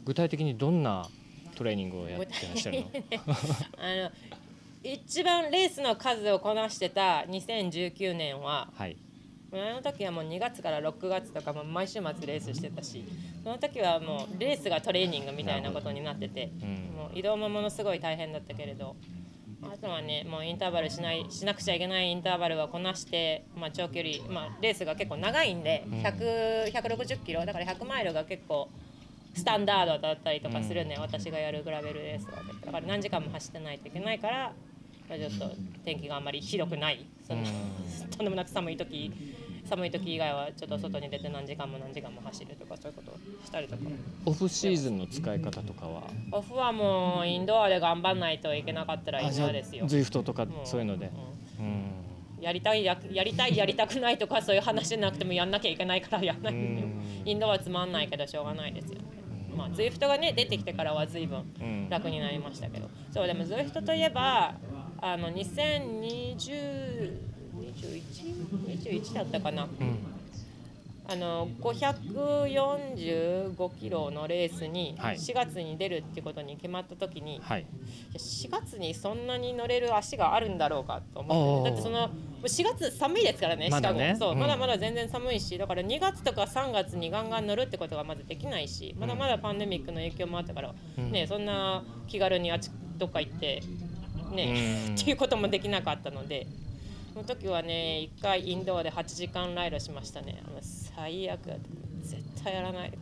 [0.04, 1.08] 具体的にどんな
[1.54, 2.86] トレーニングをやってらっしゃるの？
[3.78, 4.10] あの
[4.82, 8.96] 一番レースの数をこなしてた2019年ははい
[9.60, 13.04] あの時はもう2月から6月とかも毎週末レースしてたし
[13.42, 16.96] その時はもうレースがトレーニングみたいなことになっててうん。
[16.96, 18.96] もう移動もものすごい大変だったけれど
[19.62, 26.02] あとはねもうインターバルしないしなくちゃいけないインターバルはこなして、まあ、長距離、まあ、レースが結構長いんでうん。
[26.02, 28.68] 100 160キロだから100マイルが結構
[29.34, 31.02] スタンダードだったりとかするね、うん。
[31.02, 32.42] 私がやるグラベルレースは。
[32.64, 34.52] だから何時間も走ってないといけないからまあ
[35.08, 37.06] ちょっと天気があんまりひどくない。
[37.26, 37.44] そん。
[38.16, 39.12] とんでもなく寒い時
[39.64, 43.14] 寒い時以外はちょっと外に出て何時間も何時間も走るとかそういうことを
[43.44, 43.82] したりとか。
[44.26, 46.02] オフシーズンの使い方とかは？
[46.32, 49.86] オフはもうインドアで頑張んないといけなかったらインドアですよ。
[49.86, 51.10] ZWIFT とかもそういうので。
[52.40, 57.02] やりたいややりたいやりたくないとかそういう話じゃなくてもやんなきゃいけないからやんない、うん。
[57.24, 58.98] インドはつまんないけどしょうがないですよ。
[58.98, 59.04] ね。
[59.56, 61.88] まあ ZWIFT がね出てきてからは随分うん。
[61.88, 62.90] 楽になりましたけど。
[63.10, 64.56] そうでも ZWIFT といえば
[65.04, 67.12] あの2020
[67.60, 69.64] 21 21だったかな。
[69.64, 69.68] うん。
[71.06, 75.16] あの545キロのレースにはい。
[75.16, 77.66] 4月に出るってことに決まった時に、いはい。
[78.14, 82.14] や4月にそんなに乗れる足があるんだろうかと思って、だってそのも
[82.44, 84.14] う4月寒いですからね、まだね。
[84.14, 84.40] シカゴそう、うん。
[84.40, 91.12] まだまだ全然寒いし、だから2月とか3月にガンガン乗るってことがまずできないし、まだまだパンデミックの影響もあったから、うん。
[91.12, 93.60] ね、そんな気軽にあっちどっか行って、
[94.30, 96.46] ね、うんっていうこともできなかったので。
[97.14, 100.42] その時はね、1回インドアで8時間ライドしましたね。
[100.60, 101.40] 最悪。
[102.02, 102.92] 絶対やらない。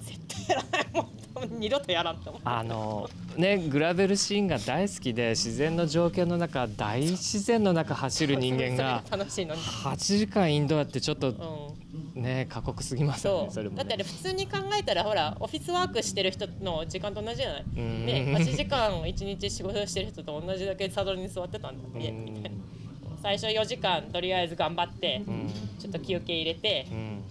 [0.00, 0.86] 絶対やらない。
[0.94, 1.19] もう多分
[1.58, 2.42] 二度とやらんと思う。
[2.44, 9.60] あのねグラベルシーンが大好きで自然の条件の中大自然の中走る人間がそれ楽しいのに。
[9.60, 11.32] 8時間インドアってちょっとう
[12.16, 12.22] ん。
[12.22, 13.76] ね過酷すぎますねそれもね。
[13.76, 18.06] だってあれ普通に考えたらほらオフィスワークしてる人の時間と同じじゃない、ん。
[18.06, 22.50] ね、8時間1日仕事してる人と同じだけサドルに座ってたんだみたいな
[23.22, 25.50] 最初4時間とりあえず頑張ってうん。
[25.78, 27.22] ちょっと休憩入れてうん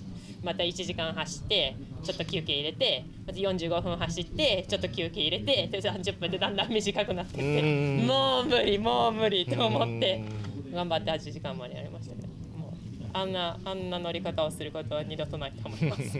[0.43, 8.07] また1時間走ってちょっと休憩入れてまた45分走ってちょっと休憩入れてで30分でだんだん短くなってってうん。
[8.07, 10.23] もう無理もう無理と思って
[10.65, 10.73] うん。
[10.73, 12.71] 頑張って8時間までやりましたけどもう
[13.13, 16.19] あんなあんな乗り方をすることは二度とないと思います。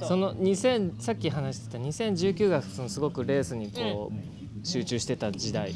[0.06, 5.72] その2000さっき話してた2019がそのすごくレースにこう、集中してた時代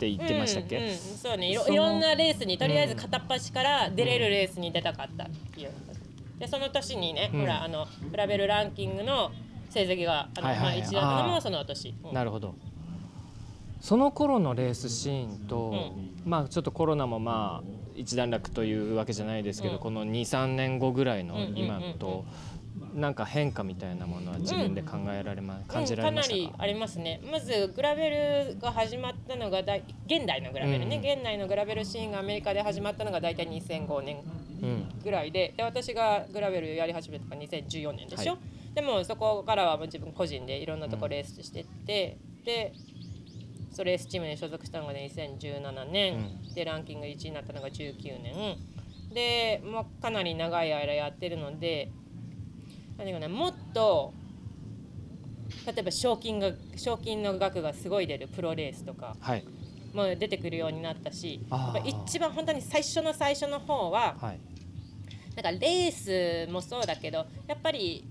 [0.00, 1.50] って言ってましたっけ、うんうんそうね。
[1.50, 5.70] いろいろんなレースにとりあえず片っ端から出れるレースに出たかったっていう。
[6.38, 7.40] でその年にね、うん。
[7.40, 7.92] ほらあの比
[8.26, 9.30] べるランキングの
[9.68, 10.80] 成績があの、はいはい。
[10.80, 12.14] まあ、1だっもその年、うん。
[12.14, 12.54] なるほど。
[13.82, 15.92] その頃のレースシーンと、
[16.24, 19.80] まあちょっとコロナもまあ一段落というわけじゃないですけど、うん。
[19.80, 21.58] この23年後ぐらいのうんうんうんうん。
[21.58, 22.24] 今と、
[22.94, 26.40] なんか変化みたいなものは自分で考えられま、感じられましたか？
[26.40, 27.20] うんかなりありますね。
[27.30, 31.12] まずグラベルが始まったのがだい現代のグラベルね、うん。
[31.12, 34.18] 現代のグラベルシーンがアメリカで始まったのが大体2005年
[34.62, 34.88] うん。
[35.02, 38.74] ぐらいでで私がグラベルやり始めたのが2014年でしょ、はい。
[38.74, 42.72] でもそこからはもう自分個人でいろんなとこレースしてって、で
[43.72, 48.58] そレースチームに所属したのが、ね、2017年、でランキング1位になったのが19年
[49.14, 51.90] でもうかなり長い間やってるので
[53.00, 54.12] 何かねもっと
[55.66, 59.44] 例えば賞金が賞金の額がすごい出るプロレースとかはい。
[59.92, 61.40] も出てくるようになったし
[61.84, 64.40] 一番本当に最初の最初の方ははい。
[65.34, 68.04] なんかレースもそうだけどやっぱり、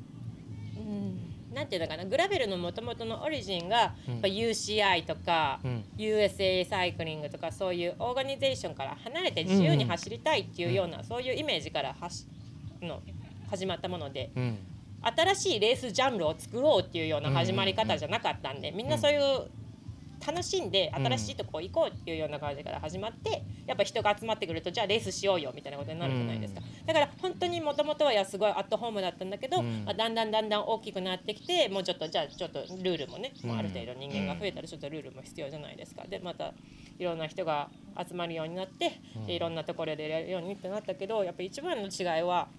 [0.77, 5.83] うん、なんていうのかなグラベルのもともとのオリジンがやっぱ UCI とか、うん。
[5.97, 12.25] USA サイクリングとかそういうオーガニゼーションから離れて自由に走りたいっていうような、そういうイメージからはし
[12.81, 13.01] の
[13.49, 14.57] 始まったものでうん
[15.01, 19.49] 新しいレースジャンルを作ろうっていうような始まり方じゃなかったんで、みんなそういう
[20.25, 29.85] 楽しんで新しいとこ行こうっていうような感じから始まってやっぱ人が集まってくるとじゃあレースしようよみたいなことになるじゃないですか、だから本当にもともとはすごいアットホームだったんだけど、うん。
[29.85, 36.03] まあ、だんだんだんだん大きくなってきてもうちょっとじゃあちょっとルールもね、もうある程度人間が増えたらちょっとルールも必要じゃないですか。
[36.05, 36.53] でまた
[36.97, 42.49] いろんな人が集まるようになって、でいろんなところでやるようにってなったけどやっぱ一番の違いは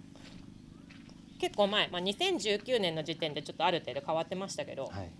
[1.40, 5.10] 結構前、まあ、2019年の時点でちょっとある程度変わってましたけど、はい。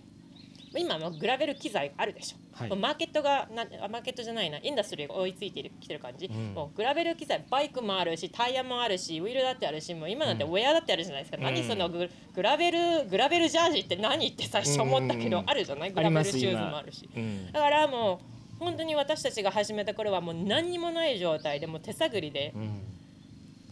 [0.73, 2.77] 今もうグラベル機材あるでしょ、はい。
[2.77, 6.53] マーケットがなあマーケットじゃないなインダストリーが追いついてるきてる感じ、うん。
[6.53, 11.43] もうグラベル機材バイクもあるしタイヤもあるしウィールだってあるしもう今なんてウェアだってあるじゃないですか、うん。
[11.43, 15.49] 何そのググラベルグラベルジャージって何って最初思ったけど、うん。
[15.49, 15.91] あるじゃない？
[15.91, 17.09] グラベルシューズもあるし。
[17.13, 17.51] うん。
[17.51, 18.21] だからも
[18.59, 22.81] う本当に私たちが始めた頃はもう何にもない状態でもう手探りでうん。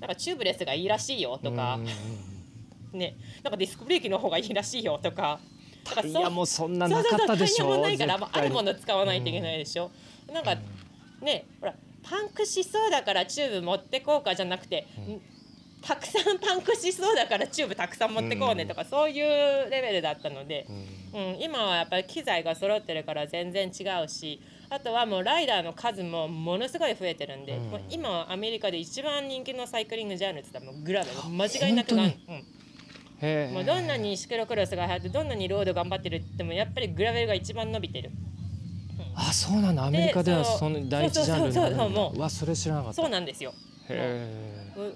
[0.02, 1.80] なんかチューブレスがいいらしいよとか
[2.94, 5.40] ねなんかディスクブレーキの方がいいらしいよとか。
[5.86, 9.90] なんかそういやもうそんななかったでしょそうそうそうタイヤもないから、あ、あるもの使わないといけないでしょ、
[10.32, 10.56] なんか
[11.22, 11.74] ねほら
[12.04, 14.86] パンクしそうだからチューブ持ってこうかじゃなくて、
[15.82, 20.68] たくさんパンクしそうだからチューブたくさん持ってこうねとか、そういうレベルだったので、
[21.14, 21.40] うん。
[21.42, 27.64] 今はやっぱり機材が揃ってるから全然違うしあとはもうライダーの数もものすごい増えてるんで、うん。
[27.70, 32.46] もう今はアメリカで一番人気のサイクリングジャンルって言ったらもうグラベル間違いなくがん、本うん
[33.22, 38.12] もうどんなにシクロクロスが流行ってどんなにロード頑張ってるって言ってもやっぱりグラベルが一番伸びてる。
[39.16, 39.86] あそうなんだ。
[39.86, 41.82] アメリカではその第一ジャンルになるんだ。
[41.84, 42.30] そうそうそうそうもう。
[42.30, 43.02] それ知らなかった。
[43.02, 43.54] そうなんですよ。
[43.90, 44.96] へえう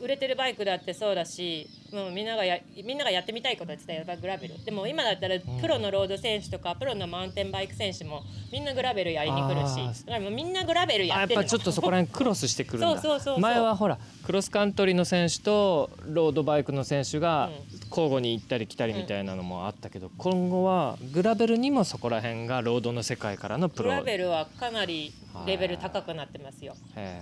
[0.00, 4.64] 売れてるバイクだってそうだしもうみんながやみんながやってみたいことって言ったらやっぱグラベル。
[4.64, 10.04] でも今だったらプロのロード選手とかプロのマウンテンバイク選手もみんなグラベルやりに来るし。
[10.06, 11.34] だからもうみんなグラベルあやってるの。
[11.34, 12.98] やっぱちょっとそこら辺クロスしてくるんだ。
[12.98, 17.50] そうそうそう前はほらクロスカントリーの選手とロードバイクの選手が
[17.90, 23.90] 交互に行ったり来たりみたいなのもあったけど、今後はグラベルにもそこら辺がロードの世界からのプロ。
[23.90, 25.12] グラベルはかなり
[25.46, 26.74] レベル高くなってますよ。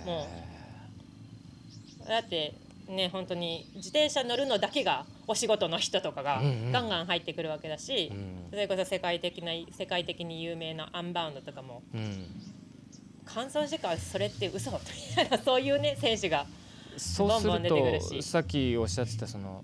[0.05, 0.27] も
[2.07, 2.53] だって
[2.89, 8.47] ね本当に自転車乗るのだけがお仕事の人とかがガンガン入ってくるわけだし、うん。
[8.49, 12.25] それこそ世界的な世界的に有名なアンバウンドとかもうん。
[13.25, 14.77] 完走時間それって嘘み
[15.15, 16.47] たいなそういうね選手が
[16.97, 18.15] そうすボンボン出てくるるし。
[18.17, 19.63] とさっきおっしゃってたその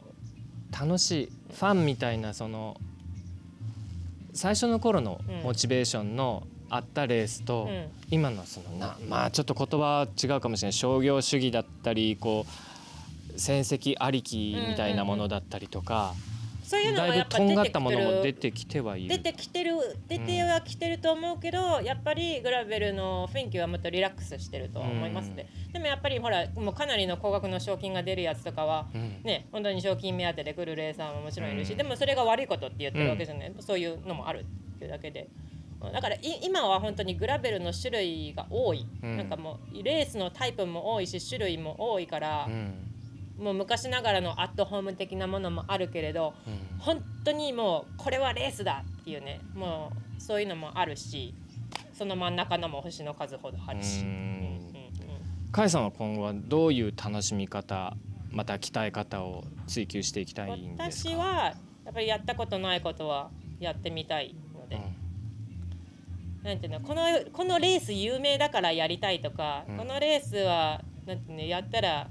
[0.71, 2.77] 楽しいファンみたいなその
[4.33, 5.41] 最初の頃のうん。
[5.41, 7.87] モチベーションのあったレースと、うん。
[8.11, 10.73] 今のそのなまあちょっと言葉は違うかもしれない。
[10.73, 12.51] 商業主義だったりこう
[13.37, 16.13] 戦績ありきみたいなものだったりとか、
[16.63, 19.09] そういうのだいぶがやっぱとんがってた出くものも出るてきてはいる。
[19.09, 19.75] 出てきてる
[20.07, 29.21] 出てはきてると思うけど、やっぱりグラベルの雰囲気はもっとリラックスしてると思いますね、でもやっぱりほらもうかなりの高額の賞金が出るやつとかは、うん。
[29.23, 31.77] ね本当に賞金目当てで来るレーサーももちろんいるし、うん。
[31.77, 34.45] でもそれが悪いことって言ってるわけじゃない、そういうのもある
[34.75, 35.27] っていうだけで。
[35.93, 39.17] だからい今は本当にグラベルの種類が多い、うん。
[39.17, 42.91] なんかもうレースのタイプも多いし種類も多いから、うん
[43.37, 46.79] もう昔ながらのアットホーム的なものもあるけれどうん。
[46.79, 51.33] 本当にもうこれはレースだっていうねもうそういうのもあるし
[51.93, 54.01] その真ん中のも星の数ほどあるし。
[54.01, 54.07] うん。
[54.07, 54.11] うん
[54.69, 54.75] うん
[55.51, 57.95] 甲斐さんは今後はどういう楽しみ方
[58.29, 61.11] また鍛え方を追求していきたいんですか？
[61.11, 61.53] 私は
[61.85, 63.29] やっぱりやったことないことは
[63.61, 64.81] やってみたいので、
[66.43, 69.77] なんていうのこのこのレース有名だからやりたいとか、うん。
[69.77, 72.09] このレースはなんていうのやったら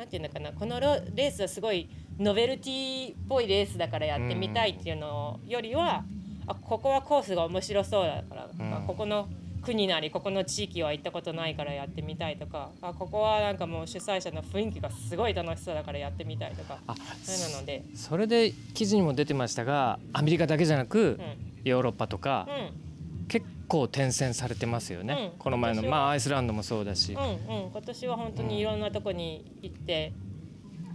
[0.00, 1.86] なんていうのかなこのロレースはすごい
[2.18, 6.04] ノベルティっぽいレースだからやってみたいっていうのよりは、
[6.46, 8.74] あここはコースが面白そうだから、うん。
[8.74, 9.28] あここの
[9.62, 17.84] 国なりここの地域は行ったことないからやってみたいとかあここはなんかもう主催者の雰囲気がすごい楽しそうだからやってみたいとかあそういうのなので。
[17.94, 21.18] それで記事にも出てましたがアメリカだけじゃなくうん。
[21.64, 22.52] ヨーロッパとかう
[22.86, 22.89] ん
[23.30, 25.38] 結構転戦されてますよね、うん。
[25.38, 30.12] この前のまあアイスランドもそうだし、うんうん、今年は本当にいろんなとこに行って、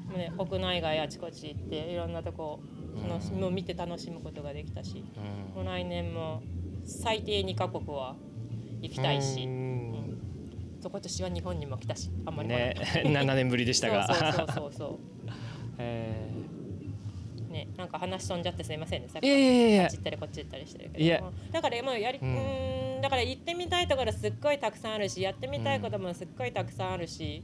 [0.10, 2.60] もうね、国内外あちこち行っていろんなとこ
[3.08, 3.40] 楽しうん。
[3.40, 5.56] もう見て楽しむことができたし、うん。
[5.56, 6.44] もう来年も
[6.84, 8.18] 最低2カ国は
[8.82, 9.48] 行きたいし、
[10.82, 14.08] そう今年は日本にも来たしあんまりねかった7年ぶりでしたが。
[14.14, 14.74] そうそうそうそう。
[14.74, 15.00] そ
[15.78, 16.55] えう
[17.56, 19.08] ねなんか話飛んじゃってすいませんね。
[19.08, 21.32] さっーきいやいやいやあっち行ったりこっち行ったりしてるけど。
[21.52, 23.02] だからもうやり、ううん。
[23.02, 27.44] だから行ってみたいところすっごいたくさんあるしやってみたいこともすっごいたくさんあるし、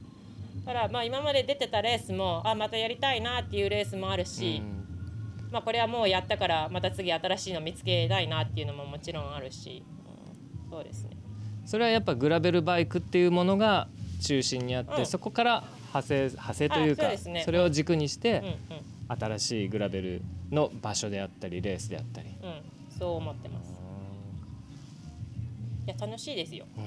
[0.65, 5.51] だからまあ今まで出てたレースもあまたやりたいなっていうレースもあるし、うん。
[5.51, 9.83] まあこれはもうやったからまた次新しいの見つけたいなっていうのももちろんあるし、
[10.65, 10.71] うん。
[10.71, 11.11] そうですね。
[11.65, 13.87] それはやっぱグラベルバイクっていうものが
[14.21, 15.05] 中心にあって、うん。
[15.05, 17.11] そこから派生派生というかあ
[17.43, 18.55] それを軸にして、うんうん
[19.19, 20.21] 新しいグラベル
[20.51, 22.29] の場所であったりレースであったり。
[22.29, 22.61] うん
[22.97, 23.71] そう思ってます。
[25.87, 26.65] いや楽しいですよ。
[26.77, 26.81] う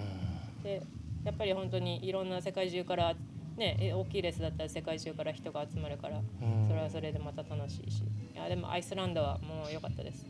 [0.61, 0.63] ん。
[0.63, 0.83] で
[1.25, 3.15] やっぱり本当にいろんな世界中から
[3.57, 6.69] ねえ大きいレースだったら世界中から人が集まるからうん。
[6.69, 8.03] それはそれでまた楽しいし。
[8.35, 10.25] いやでもアイスランドはもう良かったです。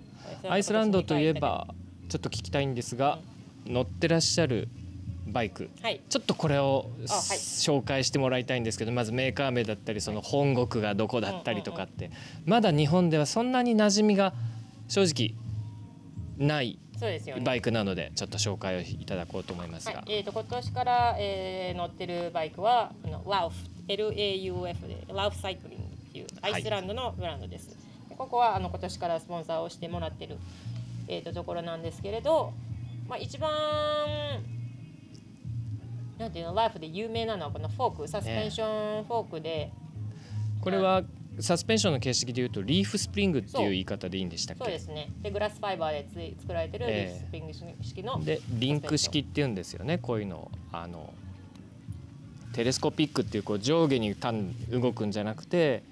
[0.48, 1.74] アイスランドといえば
[2.08, 3.18] ちょっと聞きたいんですが、
[3.66, 4.68] 乗ってらっしゃる
[5.26, 5.70] バイク。
[5.82, 6.00] はい。
[6.08, 7.20] ちょっとこれを、あはい。
[7.38, 12.10] 紹介してもらいたいんですけどまずメーカー名だったりその本国がどこだったりとかって、
[12.44, 14.34] まだ日本ではそんなに馴染みが
[14.88, 15.34] 正直
[16.38, 16.78] ない
[17.44, 20.12] バイクなのでちょっと紹介をいただこうと思いますが、はい。
[20.12, 23.52] えー、と今年から、えー乗ってるバイクはあの LAUF
[23.88, 23.96] で
[25.08, 27.76] LAUF サイクリングっていうアイスランドのブランドです、
[28.08, 30.38] でここはあの今年からスポンサーをしてもらってる、
[31.08, 32.52] えー、とところなんですけれど、
[33.08, 33.50] まあ、一番
[36.18, 39.72] なんていうのライフで有名なのはこのフォークサスペンションフォークで、
[40.60, 41.02] これは
[41.40, 44.64] サスペンションの形式でいうとリーフスプリングっていう言い方でいいんでしたっけ？
[44.64, 45.10] そうですね。
[45.20, 46.96] でグラスファイバーでつい作られてるリえ。
[46.96, 47.52] えーフスプリング
[47.84, 50.36] 式の、でリンク式っていうんですよねこういうの。
[50.36, 51.12] をあの
[52.52, 55.82] テレスコピックっていうこう上下に単に動くんじゃなくて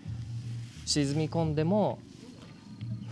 [0.86, 1.98] 沈み込んでも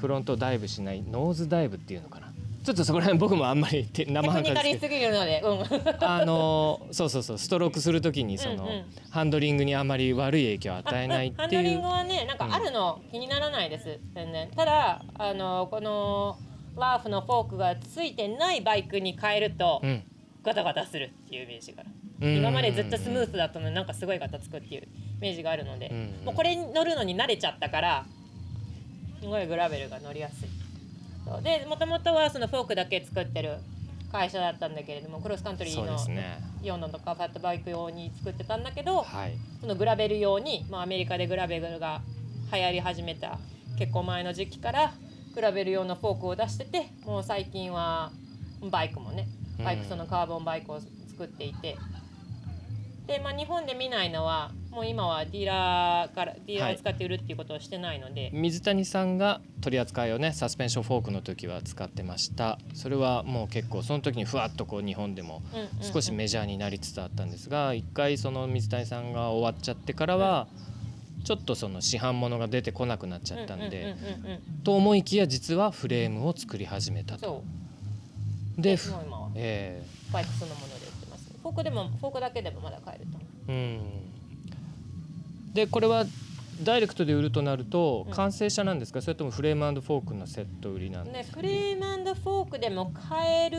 [0.00, 2.19] フロントダイブしないノーズダイブっていうのかな
[2.62, 5.58] ちょっとそこら辺僕もあんまり 生半可ですけすぎるので、うん、
[5.98, 8.84] どあのそうそうそうストロークする時にその、うんうん。
[9.10, 11.40] ハンドリングにあまり悪い影響を与えないっていう。
[11.40, 14.50] ハンドリングはねなんかあるの気にならないです、全然。
[14.50, 16.36] ただあのこの
[16.76, 20.02] ラーフのフォークがついてないバイクに変えるとうん。
[20.42, 21.84] ガタガタするっていうイメージが。
[22.20, 24.86] 今までずっとスムースだったのになんかすごいガタつくっていうイ
[25.20, 26.24] メージがあるので、うん。
[26.26, 28.04] もうこれに乗るのに慣れちゃったから
[29.20, 30.59] すごいグラベルが乗りやすい
[31.24, 31.42] そう。
[31.42, 33.58] でもともとはそのフォークだけ作ってる
[34.12, 36.38] 会社だったんだけれどもクロスカントリーのすね。
[36.62, 39.36] ヨンドンとかファットバイク用に作ってたんだけど、はい。
[39.60, 42.02] そのグラベル用に、まあ、アメリカでグラベルが
[42.52, 43.38] 流行り始めた
[43.78, 44.92] 結構前の時期から
[45.34, 48.10] グラベル用のフォークを出しててもう最近は
[48.70, 49.28] バイクもね
[49.64, 51.76] バイクうんそのカーボンバイクを作っていて、
[53.06, 62.58] で、まあ、日本で見ないのはもう今はディーラーからディーラーを使って売るっていうことをしてないので、水谷さんが取り扱いをねサスペンションフォークの時は使ってました。
[62.74, 65.42] それはもう結構その時にふわっとこう日本でも
[65.80, 70.46] 少しメジャーになりつつあったんですが一回その水谷さんが終わっちゃってからは
[71.24, 73.96] ちょっとその市販物が出てこなくなっちゃったんで
[74.62, 77.42] と思いきや実はフレームを作り始めたと。
[78.56, 78.78] で
[79.34, 81.30] えバイクそのもので売ってます。
[81.42, 83.18] フォークでもフォークだけでもまだ買えると
[83.48, 84.09] えうん
[85.54, 86.04] でこれは
[86.62, 88.14] ダイレクトで売るとなるとうん。
[88.14, 93.58] 完成車なんですか、それともフレームフォークのセット売りなんですか、ねフレームフォークでも買える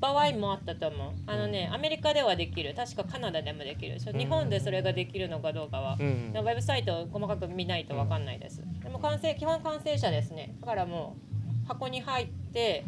[0.00, 1.12] 場合もあったと思う。
[1.26, 2.72] あのね、アメリカではできる。
[2.74, 10.54] 確かカナダでもできる日本でそれができるのかどうかは、うんウェブサイトを細かく見ないと分かんないです、でも完成基本完成車ですね。
[10.60, 11.16] だからも
[11.64, 12.84] う箱に入って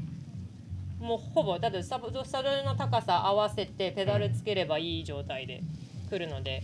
[1.01, 5.63] もうほぼだってサブサドルの高さ合わせてペダルつければいい状態で
[6.09, 6.63] 来るので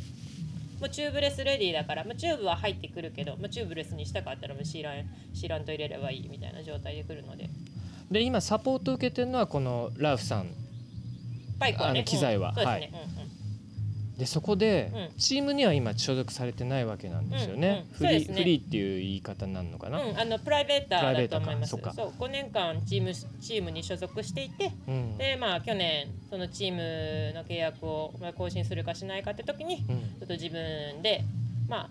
[0.80, 5.04] もうチューブレスレディだから、まあ、チューブは入ってくるけど、まあ、チューブレスにしたかったらもうシーラン
[5.34, 7.48] シーランと入れればいいみたいな状態で来るので。
[8.10, 10.48] で今サポート受けてるのはこのラウフさん。
[11.58, 12.00] バイクはね。
[12.00, 12.50] あの機材は。
[12.50, 12.54] うん。
[12.56, 13.15] そうですね、うんうん
[14.18, 15.18] でそこでうん。
[15.18, 18.08] チームには今所属されてないわけなんですよね、うんうん。
[18.10, 21.70] フリーフリーっていう言い方になるのかな、うん、あのプライベーターだと思います。
[21.70, 21.80] そう。
[21.80, 25.18] 5年間チームチームに所属していてうん。
[25.18, 29.96] でまあ去年そのチームの契約をまあ更新するかしないかって時にちうん。
[29.96, 31.22] ょっと自分で
[31.68, 31.90] ま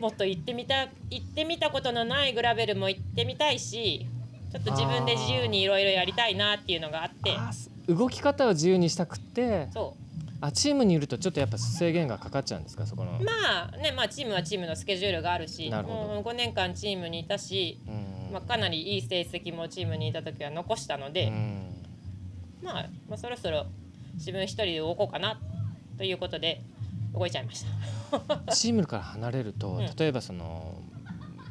[0.00, 4.06] もっと行ってみた行ってみたことのないグラベルも行ってみたいし
[4.52, 7.36] ちょっと自分で自由にいろいろやりたいなっていうのがあって。
[7.88, 10.05] 動き方を自由にしたくってそう
[10.40, 16.14] あチームにいるとちょっとやっぱ制限がかかっちゃうんですかそこの、まあねまあチームはチームのスケジュールがあるしなるほど。
[16.14, 18.32] もう5年間チームにいたし、うん。
[18.32, 21.84] まあ、かなりいい成績もチームにいた時は残したので、うん。
[22.62, 23.66] まあ、まあそろそろ
[24.14, 25.40] 自分一人で動こうかな
[25.96, 26.62] ということで
[27.14, 27.64] 動いちゃいまし
[28.10, 28.52] た。
[28.52, 29.86] チームから離れると、うん。
[29.96, 30.82] 例えばその、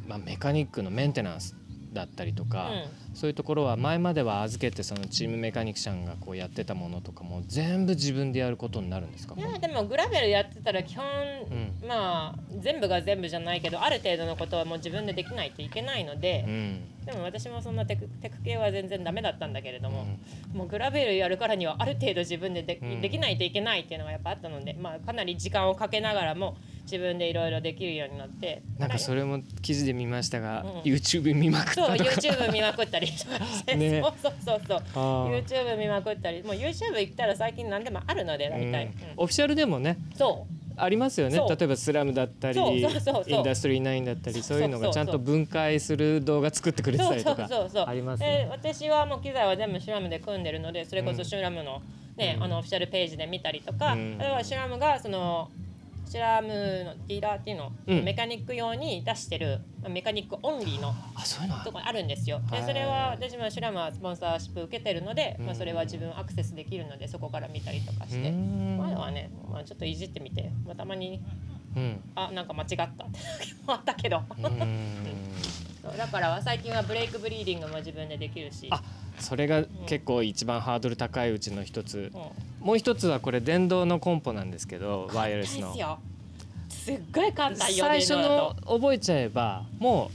[0.08, 1.56] まあ、メカニックのメンテナンス
[1.96, 2.74] だったりとか、う
[3.14, 3.16] ん。
[3.16, 9.36] そういうところは前までは預けてそのチームメカニクシャンがこうやってたものとかも全部自分でやることになるんですか？
[9.38, 17.06] いやでもグラベルやってたら基本、うまあ全部が全部じゃないけどある程度のことはもう自分でできないといけないのでう、ん。
[17.06, 20.06] でも私もそんなテクテク系は全然ダメだったんだけれども、
[20.54, 20.60] うん。
[20.60, 23.02] もうグラベルやるからにはある程度自分でで,、うん。
[23.02, 28.62] できないといけないっていうのがやっぱあったので、まあ、かなり時間をかけながらも自分でいろいろできるようになって。
[28.78, 30.72] なんかそれも記事で見ましたが、うん。
[30.82, 34.02] YouTube 見まくったそう YouTube 見まくったりとかして、ね。
[34.02, 34.80] そうそうそうそう。
[35.30, 36.44] YouTube 見まくったり。
[36.44, 38.72] もう YouTube 行ったら最近何でもあるので大体、うん。
[38.72, 40.66] うんオフィシャルでもねそう。
[40.78, 41.38] ありますよね。
[41.38, 47.48] 例えば「スラムだったりインダストリー9」だったりそういうのがちゃんと分解する動画作ってくれてたりとか
[47.88, 48.48] ありますでね。
[48.52, 51.82] 私はもう機材は全部シュラムで組んでるのでそれこそシュラムの,、
[52.18, 52.44] ねうん。
[52.44, 54.18] あのオフィシャルページで見たりとか、うん。
[54.20, 55.50] あるいはシュラムがその
[56.06, 56.54] シュラムの
[57.08, 58.04] ディーラーっていうの、うん。
[58.04, 60.94] メカニック用に出してるまあメカニックオンリーの
[61.64, 62.42] とこあるんですよ。
[62.50, 68.30] はいでそれは私もシュラムはスポンサーシップ受けてるので、まあ、うんそれは自分アクセスできるのでそこから見たりとかうして。
[68.32, 68.78] ん。
[68.78, 71.22] 前はね、まあ、ちょっといじってみて、まあ、たまに
[71.76, 72.02] うん。
[72.16, 74.22] あなんか間違ったって時もあったけど。
[74.40, 75.98] うんそう。
[75.98, 78.68] だから最近はブレイクブリーディングも自分でできるし。
[78.72, 78.82] あ
[79.20, 82.12] それが結構一番ハードル高いうちの一つ。
[82.14, 82.66] うん。
[82.66, 85.68] もう一つはこれ電動のコンポなんですけどワイヤレスの。
[85.68, 86.00] ですよ。
[86.70, 90.12] すっごい簡単よ最初の覚えちゃえばも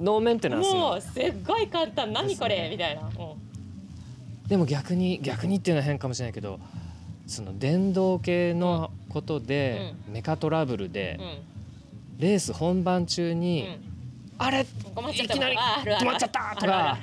[0.00, 2.12] うノーメンテナンスものうすっごい簡単。
[2.12, 4.48] 何これ、みたいな、うん。
[4.48, 6.58] でも逆に逆にっていうのは変かもしれないけど
[7.26, 11.20] その電動系のことで、メカトラブルで、
[12.18, 13.40] うレース本番中ん。
[13.40, 13.68] に、
[14.42, 16.98] あれいきなり止まっちゃったとか。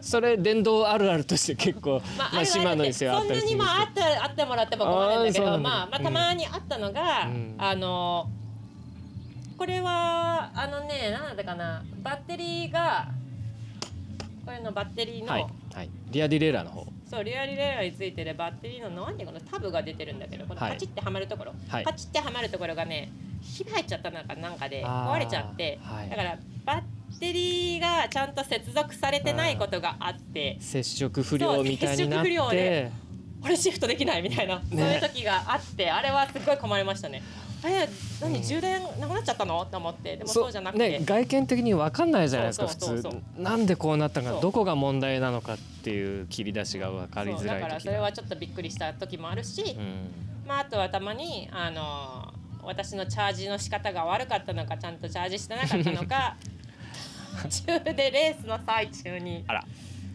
[0.00, 7.54] それ電動あるあるとして結構、まあ、島野にせよあそんなったりするんですにまああってあってもらっても困るんだけどまあ、まあたまにあったのが、うん。
[7.58, 8.30] あの
[9.58, 11.82] これはあのね何だったかな。
[12.02, 13.08] バッテリーが
[14.44, 15.50] これのバッテリーの、
[16.10, 16.86] リアディレイラーの方。
[17.10, 18.34] そうリアリレーラーについてる。
[18.36, 20.72] バッテリーの何ていうかなタブが出てるんだけどこのはい。
[20.72, 21.84] パチってはまるところ、はい。
[21.84, 23.10] パチってはまるところがね
[23.72, 26.10] 開いちゃったなんかなんかで壊れちゃって、はい。
[26.10, 30.58] だからバッテリーがちゃんと接続されてないことがあって。
[30.60, 32.30] 接触不良みたいになって。
[32.50, 32.92] で
[33.42, 37.22] あれシフトできないみたいな、そういう時があってあれはすごい困りましたね。
[37.62, 37.88] あれ
[38.20, 38.42] 何、うん。
[38.42, 39.64] 充電なくなっちゃったの？
[39.66, 40.16] と思って。
[40.16, 43.22] でもそうじゃなくて、ね外見的に分かんないじゃないですか普通。
[43.36, 50.10] なんでこうなったかどこが問題なのかっていう切り出しが分かりづそうだからそれはちょっとびっくりした時もあるし、うん。
[50.48, 56.55] まあ、あとはたまに、あの私のチャージの仕方が悪かったのかちゃんとチャージしてなかったのか途
[57.48, 59.44] 中でレースの最中に。
[59.46, 59.64] あら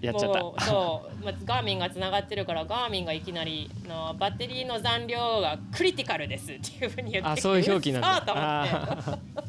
[0.01, 0.39] やっちゃった。
[0.41, 8.21] もうそう、まあ、ガーミンがつながってるからガーミンがいきなりのバッテリーの残量がクリティカルですっていうふうに言ってあそういう表記なんだ。
[8.23, 9.41] と思って。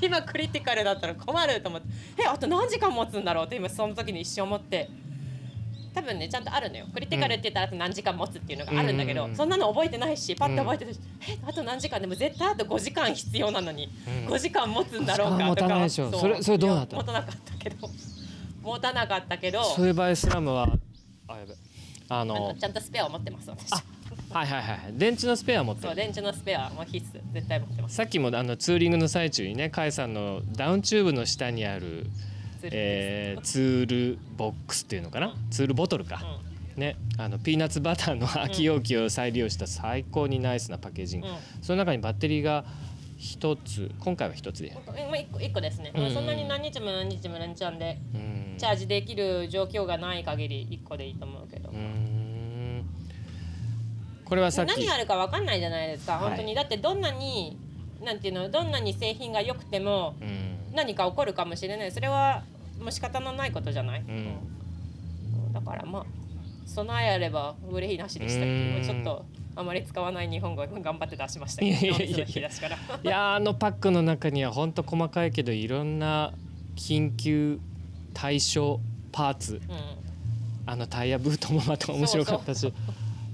[0.06, 1.86] 今クリティカルだったら困ると思って。
[2.22, 4.88] えあと何時間持つんだろうって今その時に一瞬思って
[5.94, 6.86] 多分ねちゃんとあるのよ。
[6.92, 9.36] クリティカルって言ったらあと何時間持つっていうのがあるんだけど、うんうんうん。
[9.36, 13.88] そんなの覚えてないしパッと覚えてるし、えあと何時間でも絶対あと5時間必要なのに、
[14.26, 14.32] うん。
[14.32, 15.44] 5時間持つんだろうかとか。
[15.44, 16.12] 5時間持たないでしょ。
[16.12, 17.90] それそれどうなった持たなかったけど。
[18.62, 19.64] 持たなかったけど。
[19.64, 20.68] そういう場合スラムは
[21.28, 21.54] あやべ。
[22.08, 23.72] ああののちゃんとスペアを持ってます私。
[23.72, 25.88] あはいはいはい電池のスペア持ってる。
[25.88, 27.20] そう電池のスペアも必須。
[27.32, 27.94] 絶対持ってます。
[27.94, 32.06] さっきもあのツーリングの最中にね甲斐さんのダウンチューブの下にある、
[32.70, 35.34] えーツールボックスっていうのかな？
[35.50, 36.22] ツールボトルか、
[36.76, 36.96] ね。
[37.18, 41.34] あのピーナッツバターの空き容器を再利用した最高にナイスなパッケージング、うん。
[41.60, 42.64] その中にバッテリーが
[43.18, 43.90] 一つ。
[44.00, 46.10] 今回は一つで、一個一個ですね、うん。
[46.12, 48.54] そんなに何日も何日も連チャンでうん。
[48.58, 51.72] チャージできる状況がない限り一個でいいと思うけど、
[54.24, 56.28] これはさっき何があるかわかんないじゃないですか、はい。
[56.28, 56.54] 本当に。
[56.54, 57.56] だってどんなに
[58.02, 61.92] なんていうのどんなに製品が良くてもうん何か起こるかもしれない。
[61.92, 62.42] それは
[62.80, 64.10] もう仕方のないことじゃない、うん。
[64.10, 66.06] うんだからまあ
[66.66, 76.32] 備えあれば憂いなしでしたけうんどちょっとあまり使わない日本語頑張って出しましたけどいやーあのパックの中にはほんと細かいけどいろんな
[76.76, 77.60] 緊急
[78.14, 78.80] 対処
[79.12, 79.60] パーツ。
[79.68, 80.02] うん。
[80.64, 82.72] あのタイヤブートもまた面白かったし。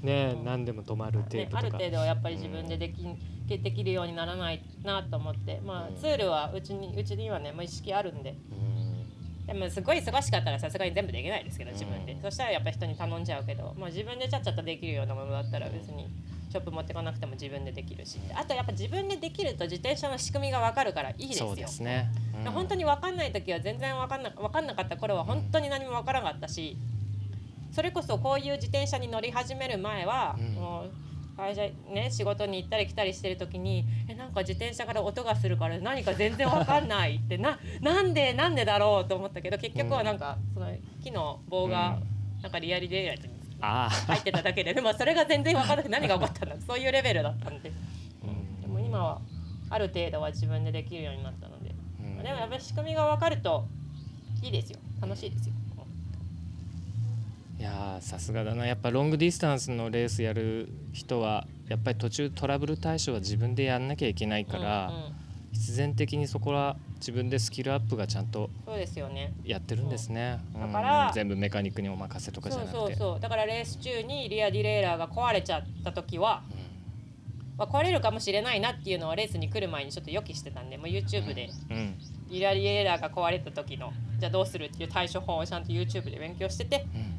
[0.03, 3.05] ねうん何でも止まるテーね、あるプとか程度やっぱり自分ででき,、
[3.57, 8.37] できるようにならないなと思って、まあ、ツールはうちにうちにはねもう意識あるんで。
[8.53, 8.89] うん。
[9.47, 16.07] でもすごい忙しかったらさすがに全部できないですけど自分で、うんそしたらやっぱり人に頼んじゃうけど、まあ、自分でちゃっちゃとできるようなものだったら別に
[16.51, 21.47] ショップ持ってこなくても自分でできるしあとやっぱ自分でできると自転車の仕組みが分かるからいいですよ。
[21.49, 22.11] そうですね、
[22.45, 22.53] うん。
[22.53, 26.77] 本当に分かんない時は全然分かんな分かんなかった頃は本当に何も分からなかったし
[27.73, 30.55] それこそこういう自転車に乗り始める前は、うん。
[30.55, 30.91] もう
[31.39, 40.66] 会社ね仕事に行ったり来たりしてる時にえなんか自転車から音がするから何か全然分かんないってななんでなんでだろうと思ったけど結局はなんかその
[41.03, 41.99] 木の棒が
[42.43, 47.72] なんかリアリデイライトにああ入ってただけででもそれが全然分からなくて何が起こったんだそういうレベルだったんで。
[48.24, 48.61] うん。
[48.61, 49.20] でも今は
[49.70, 52.16] ある程度は自分でできるようになったので、うん。
[52.18, 53.66] でもやっぱり仕組みが分かると
[54.43, 54.78] いいですよ。
[55.01, 55.55] 楽しいですよ、
[57.59, 58.67] いやーさすがだな。
[58.67, 65.03] やっぱロングディスタンスのレースやる人はやっぱり途中トラブル対処は自分でやんなきゃいけないから、うんうん。
[65.53, 69.33] 必然的にそこは自分でスキルアップがちゃんとそうですよね。
[69.45, 70.59] やってるんですね、う。
[70.59, 70.61] ん。
[70.61, 72.75] だからうん全部メカニックにお任せとかじゃなくて。
[72.75, 76.43] そうそうだからレース中にリアディレイラーが壊れちゃった時は、
[77.57, 81.51] まあ、壊れるかもしれないなっていうのはレースに来る前にちょっと予期してたんでもう YouTube で。
[81.71, 81.99] うん。
[82.31, 87.19] リアディレイラーが壊れた時のじゃあどうするっていう対処法をちゃんと YouTube で勉強しててうん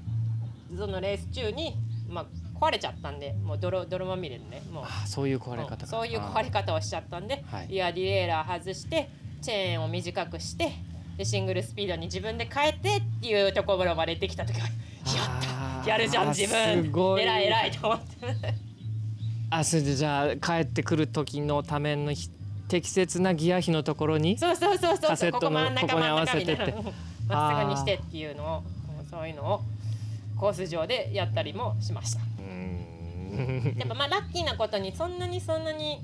[0.78, 1.76] そのレース中に、
[2.10, 2.26] まあ、
[2.60, 4.84] 壊れちゃったんでもう泥泥まみれでねもう。
[4.86, 7.68] あそういう壊れ方うんそういう壊れ方をしちゃったんで、はい。
[7.70, 9.10] リアディレイラー外して
[9.42, 10.72] チェーンを短くして
[11.18, 14.74] でシングルスピードに自分で変えてっていうところまでできた時はや
[15.82, 17.22] ったやるじゃん自す分ごい。
[17.24, 18.06] 偉い偉いと思って。
[19.52, 22.30] あそれでじゃあ帰ってくる時のためのひ
[22.68, 26.74] 適切なギア比のところにそうそうそうそうカセットのここに合わせてって。
[27.28, 28.64] まっすぐにしてっていうのを
[29.02, 29.62] うんそういうのを
[30.40, 32.20] コース上でやったりもしました。
[32.20, 36.02] やっぱまあラッキーなことにそんなにそんなに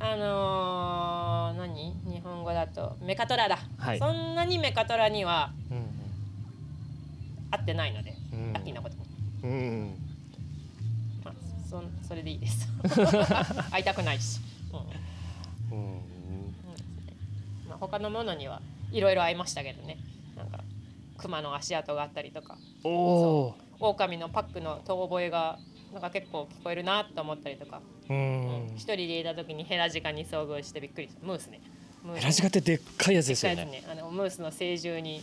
[0.00, 1.94] あのー何？
[2.04, 3.98] 日本語だとメカトラだ、はい。
[3.98, 5.86] そんなにメカトラにはうん
[7.50, 8.52] 合ってないので、うん。
[8.52, 9.02] ラッキーなことに、
[9.44, 9.50] うん。
[9.50, 9.94] うん
[11.24, 11.34] まあ、
[11.68, 12.68] そんそれでいいです。
[13.70, 14.40] 会いたくないし、
[15.70, 15.78] うん。
[15.78, 15.94] うん。
[17.68, 18.60] まあ、他のものには
[18.92, 19.98] いろいろ会いましたけどね。
[20.36, 20.58] なんか
[21.24, 22.58] 熊の足跡があったりとか。
[23.80, 25.58] 狼のパックの遠吠えが
[25.92, 28.74] なんか結構聞こえるなと思ったりとか、ーううん。
[28.74, 31.26] ん一人でいた時にヘラジカに遭遇してびっくりした。
[31.26, 31.60] ムースね。
[32.14, 33.64] ヘラジカってでっかいやつですよね。
[33.64, 33.82] ね。
[33.90, 35.22] あのムースの成獣に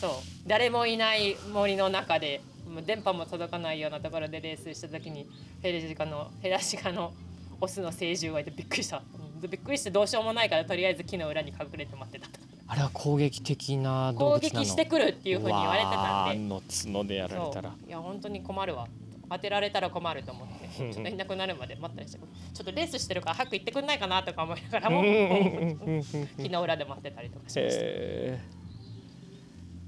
[0.00, 0.10] そう。
[0.46, 5.28] 誰もいない森の中でもう電波も届かないようなところでレースした時に
[5.62, 7.12] ヘラジカのヘラジカの
[7.60, 9.40] オスの成獣がいてびっくりした、うん。
[9.40, 12.28] でびっくりしてどうしようもないからとりあえず木の裏に隠れて待ってた
[12.68, 14.60] あれは攻撃的な動攻物なの？
[14.62, 16.48] 撃してくるっていうふうに言われてたんで。
[16.48, 16.62] の
[16.94, 17.70] 角でやられそたら。
[17.70, 17.88] う。
[17.88, 18.88] いや本当に困るわ。
[19.28, 25.02] 当てられたら困ると思って ちょっといなくなるまで待ったりしてちょっとレースしてるから早く行ってくんないかなとか思いながらも。
[26.40, 27.80] 木の裏で待ってたりとかしました。
[27.82, 28.40] へ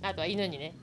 [0.02, 0.74] あとは犬にね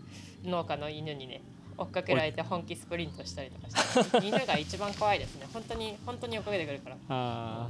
[0.43, 1.41] 農家の犬にね
[1.77, 4.25] 追っかけられて本気スプリントしたりとかして。
[4.27, 5.47] 犬が一番怖いですね。
[5.53, 7.67] 本当に本当に追っかけてくるから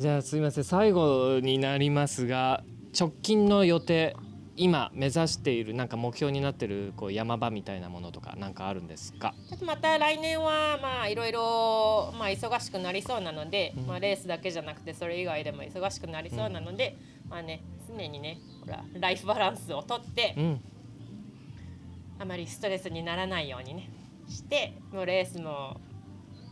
[0.00, 2.64] じゃあすいません最後になりますが
[2.98, 4.16] 直近の予定
[4.56, 9.34] 今目指しているなんか目標になってるこう山場みたいなものとかなんかあるんですか？
[9.50, 13.86] ちょっとまた来年はまあいろいろまあ忙しくなりそうなので、うん。
[13.88, 16.96] まあレースだけじゃなくてそれ以外でも忙しくなりそうなので、
[17.28, 20.60] まあね常にねほらライフバランスをとってうん。
[22.18, 23.90] あまりストレスにならないようにね
[24.30, 25.78] してもうレースも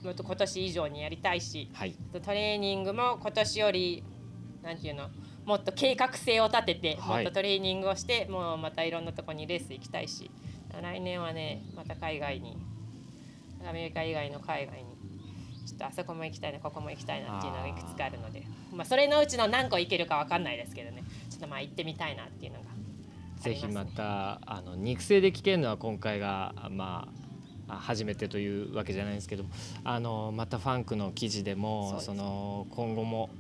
[0.03, 1.97] もっと今年以上にやりたいしはい。
[2.23, 4.05] トレーニングも今年より
[4.63, 5.09] なんていうの
[5.45, 7.25] もっと計画性を立てて、はい。
[7.25, 10.31] もっとトレーニングをしてもうまたいろんなとこにレース行きたいし
[10.83, 12.57] 来年はねまた海外に
[13.69, 14.97] アメリカ以外の海外に
[15.67, 21.03] ちょっとあそこも行きたいなここも行きたいなっていうのがいくつかあるのでまあ、それのうちの何個行けるかわかんないですけどね。
[21.31, 22.67] ちょっとまあ行ってみたいなっていうのが
[23.41, 27.28] あぜひりまたあの肉声で聞けるのは今回がまああ
[27.77, 29.45] 初めてというわけじゃないんですけど
[29.85, 33.31] あのまたファンクの記事でもその今後も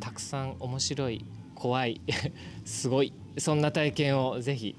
[0.00, 2.00] たくさん面白い怖い
[2.64, 4.76] すごいそんな体験をぜひ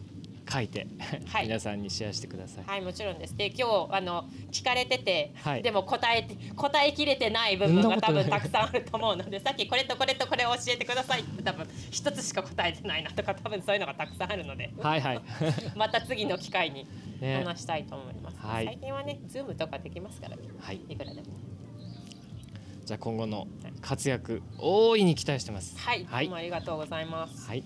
[0.51, 0.87] 書いて、
[1.27, 1.43] はい。
[1.43, 2.63] 皆さんにシェアしてください。
[2.65, 3.35] はいもちろんです。
[3.35, 5.63] で今日あの聞かれてて、はい。
[5.63, 11.21] でも答えて答えきれてない部分が多分たくさんあると思うのでさっきこれとこれとこれを教えてください。
[11.21, 15.21] って多分一つしか答えてないなとか多分そういうのがたくさんあるのではいはい。
[15.75, 16.87] また次の機会に
[17.19, 17.43] ね。
[17.43, 18.65] 話したいと思います、はい。
[18.65, 20.81] 最近はねズームとかできますからねはい。
[20.87, 21.27] いくらでも。
[22.85, 23.47] じゃあ今後の
[23.81, 25.75] 活躍大いに期待してます。
[25.79, 26.25] はい、はい。
[26.25, 27.47] どうもありがとうございます。
[27.47, 27.63] はい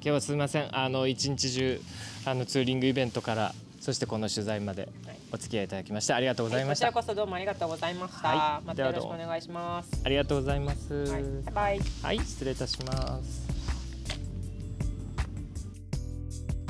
[0.00, 0.68] 今日はすみません。
[0.76, 1.80] あの一日中
[2.24, 5.20] あのツーリングイベントからそしてこの取材まではい。
[5.32, 8.66] お付き合いいただきましてありがとうございました、はいこちらこそどうもありがとうございました、はい。
[8.66, 10.02] またよろしくお願いします。
[10.04, 10.92] ありがとうございます。
[10.92, 11.80] はい、バイバイ。
[12.02, 13.48] はい失礼いたします。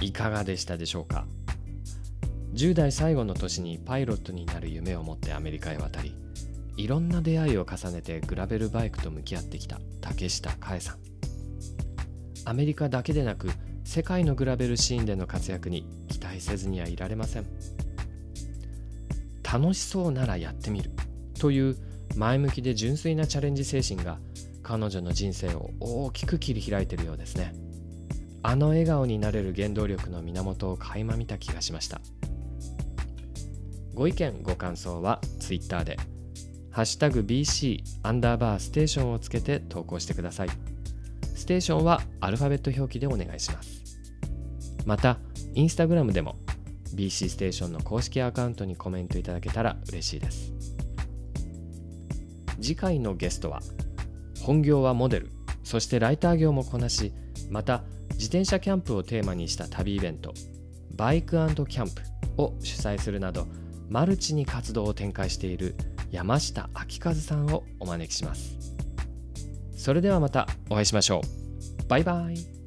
[0.03, 1.27] いかがでしたでしょうか
[2.55, 6.15] ？10代最後の年にパイロットになる夢を持ってアメリカへ渡り
[6.77, 11.10] いろんな出会いを重ねてグラベルバイクと向き合ってきた竹下佳恵さん
[12.45, 13.51] アメリカだけでなく
[13.85, 17.47] 世界のグラベルシーンでの活躍に期待せずにはいられません。
[19.43, 20.91] 楽しそうならやってみる
[21.39, 21.77] という
[22.17, 24.19] 前向きで純粋なチャレンジ精神が
[24.63, 27.55] 彼女の人生を大きく切り開いているようですね。
[28.43, 32.01] あの笑顔になれる原動力の源を垣間見た気がしました。
[33.93, 35.99] ご意見ご感想は Twitter で
[36.71, 40.70] 「ハッシュタグ #BC アンダーバーステーション」をつけて投稿してください。
[41.41, 43.83] ステーションはアルファベット表記でお願いします。
[44.85, 45.19] また
[45.55, 46.37] インスタグラムでも
[46.95, 50.53] BC ステーションの公式アカウントにコメントいただけたら嬉しいです。
[52.61, 53.61] 次回のゲストは
[54.43, 55.31] 本業はモデル
[55.65, 57.13] そしてライター業もこなし
[57.49, 60.35] また自転車キャンプをテーマにした旅イベント
[60.95, 62.03] バイクキャンプ
[62.37, 63.47] を主催するなど
[63.89, 65.75] マルチに活動を展開している
[66.11, 68.59] 山下明和さんをお招きします。
[69.81, 71.89] それではまたお会いしましょう。
[71.89, 72.60] バイバイ。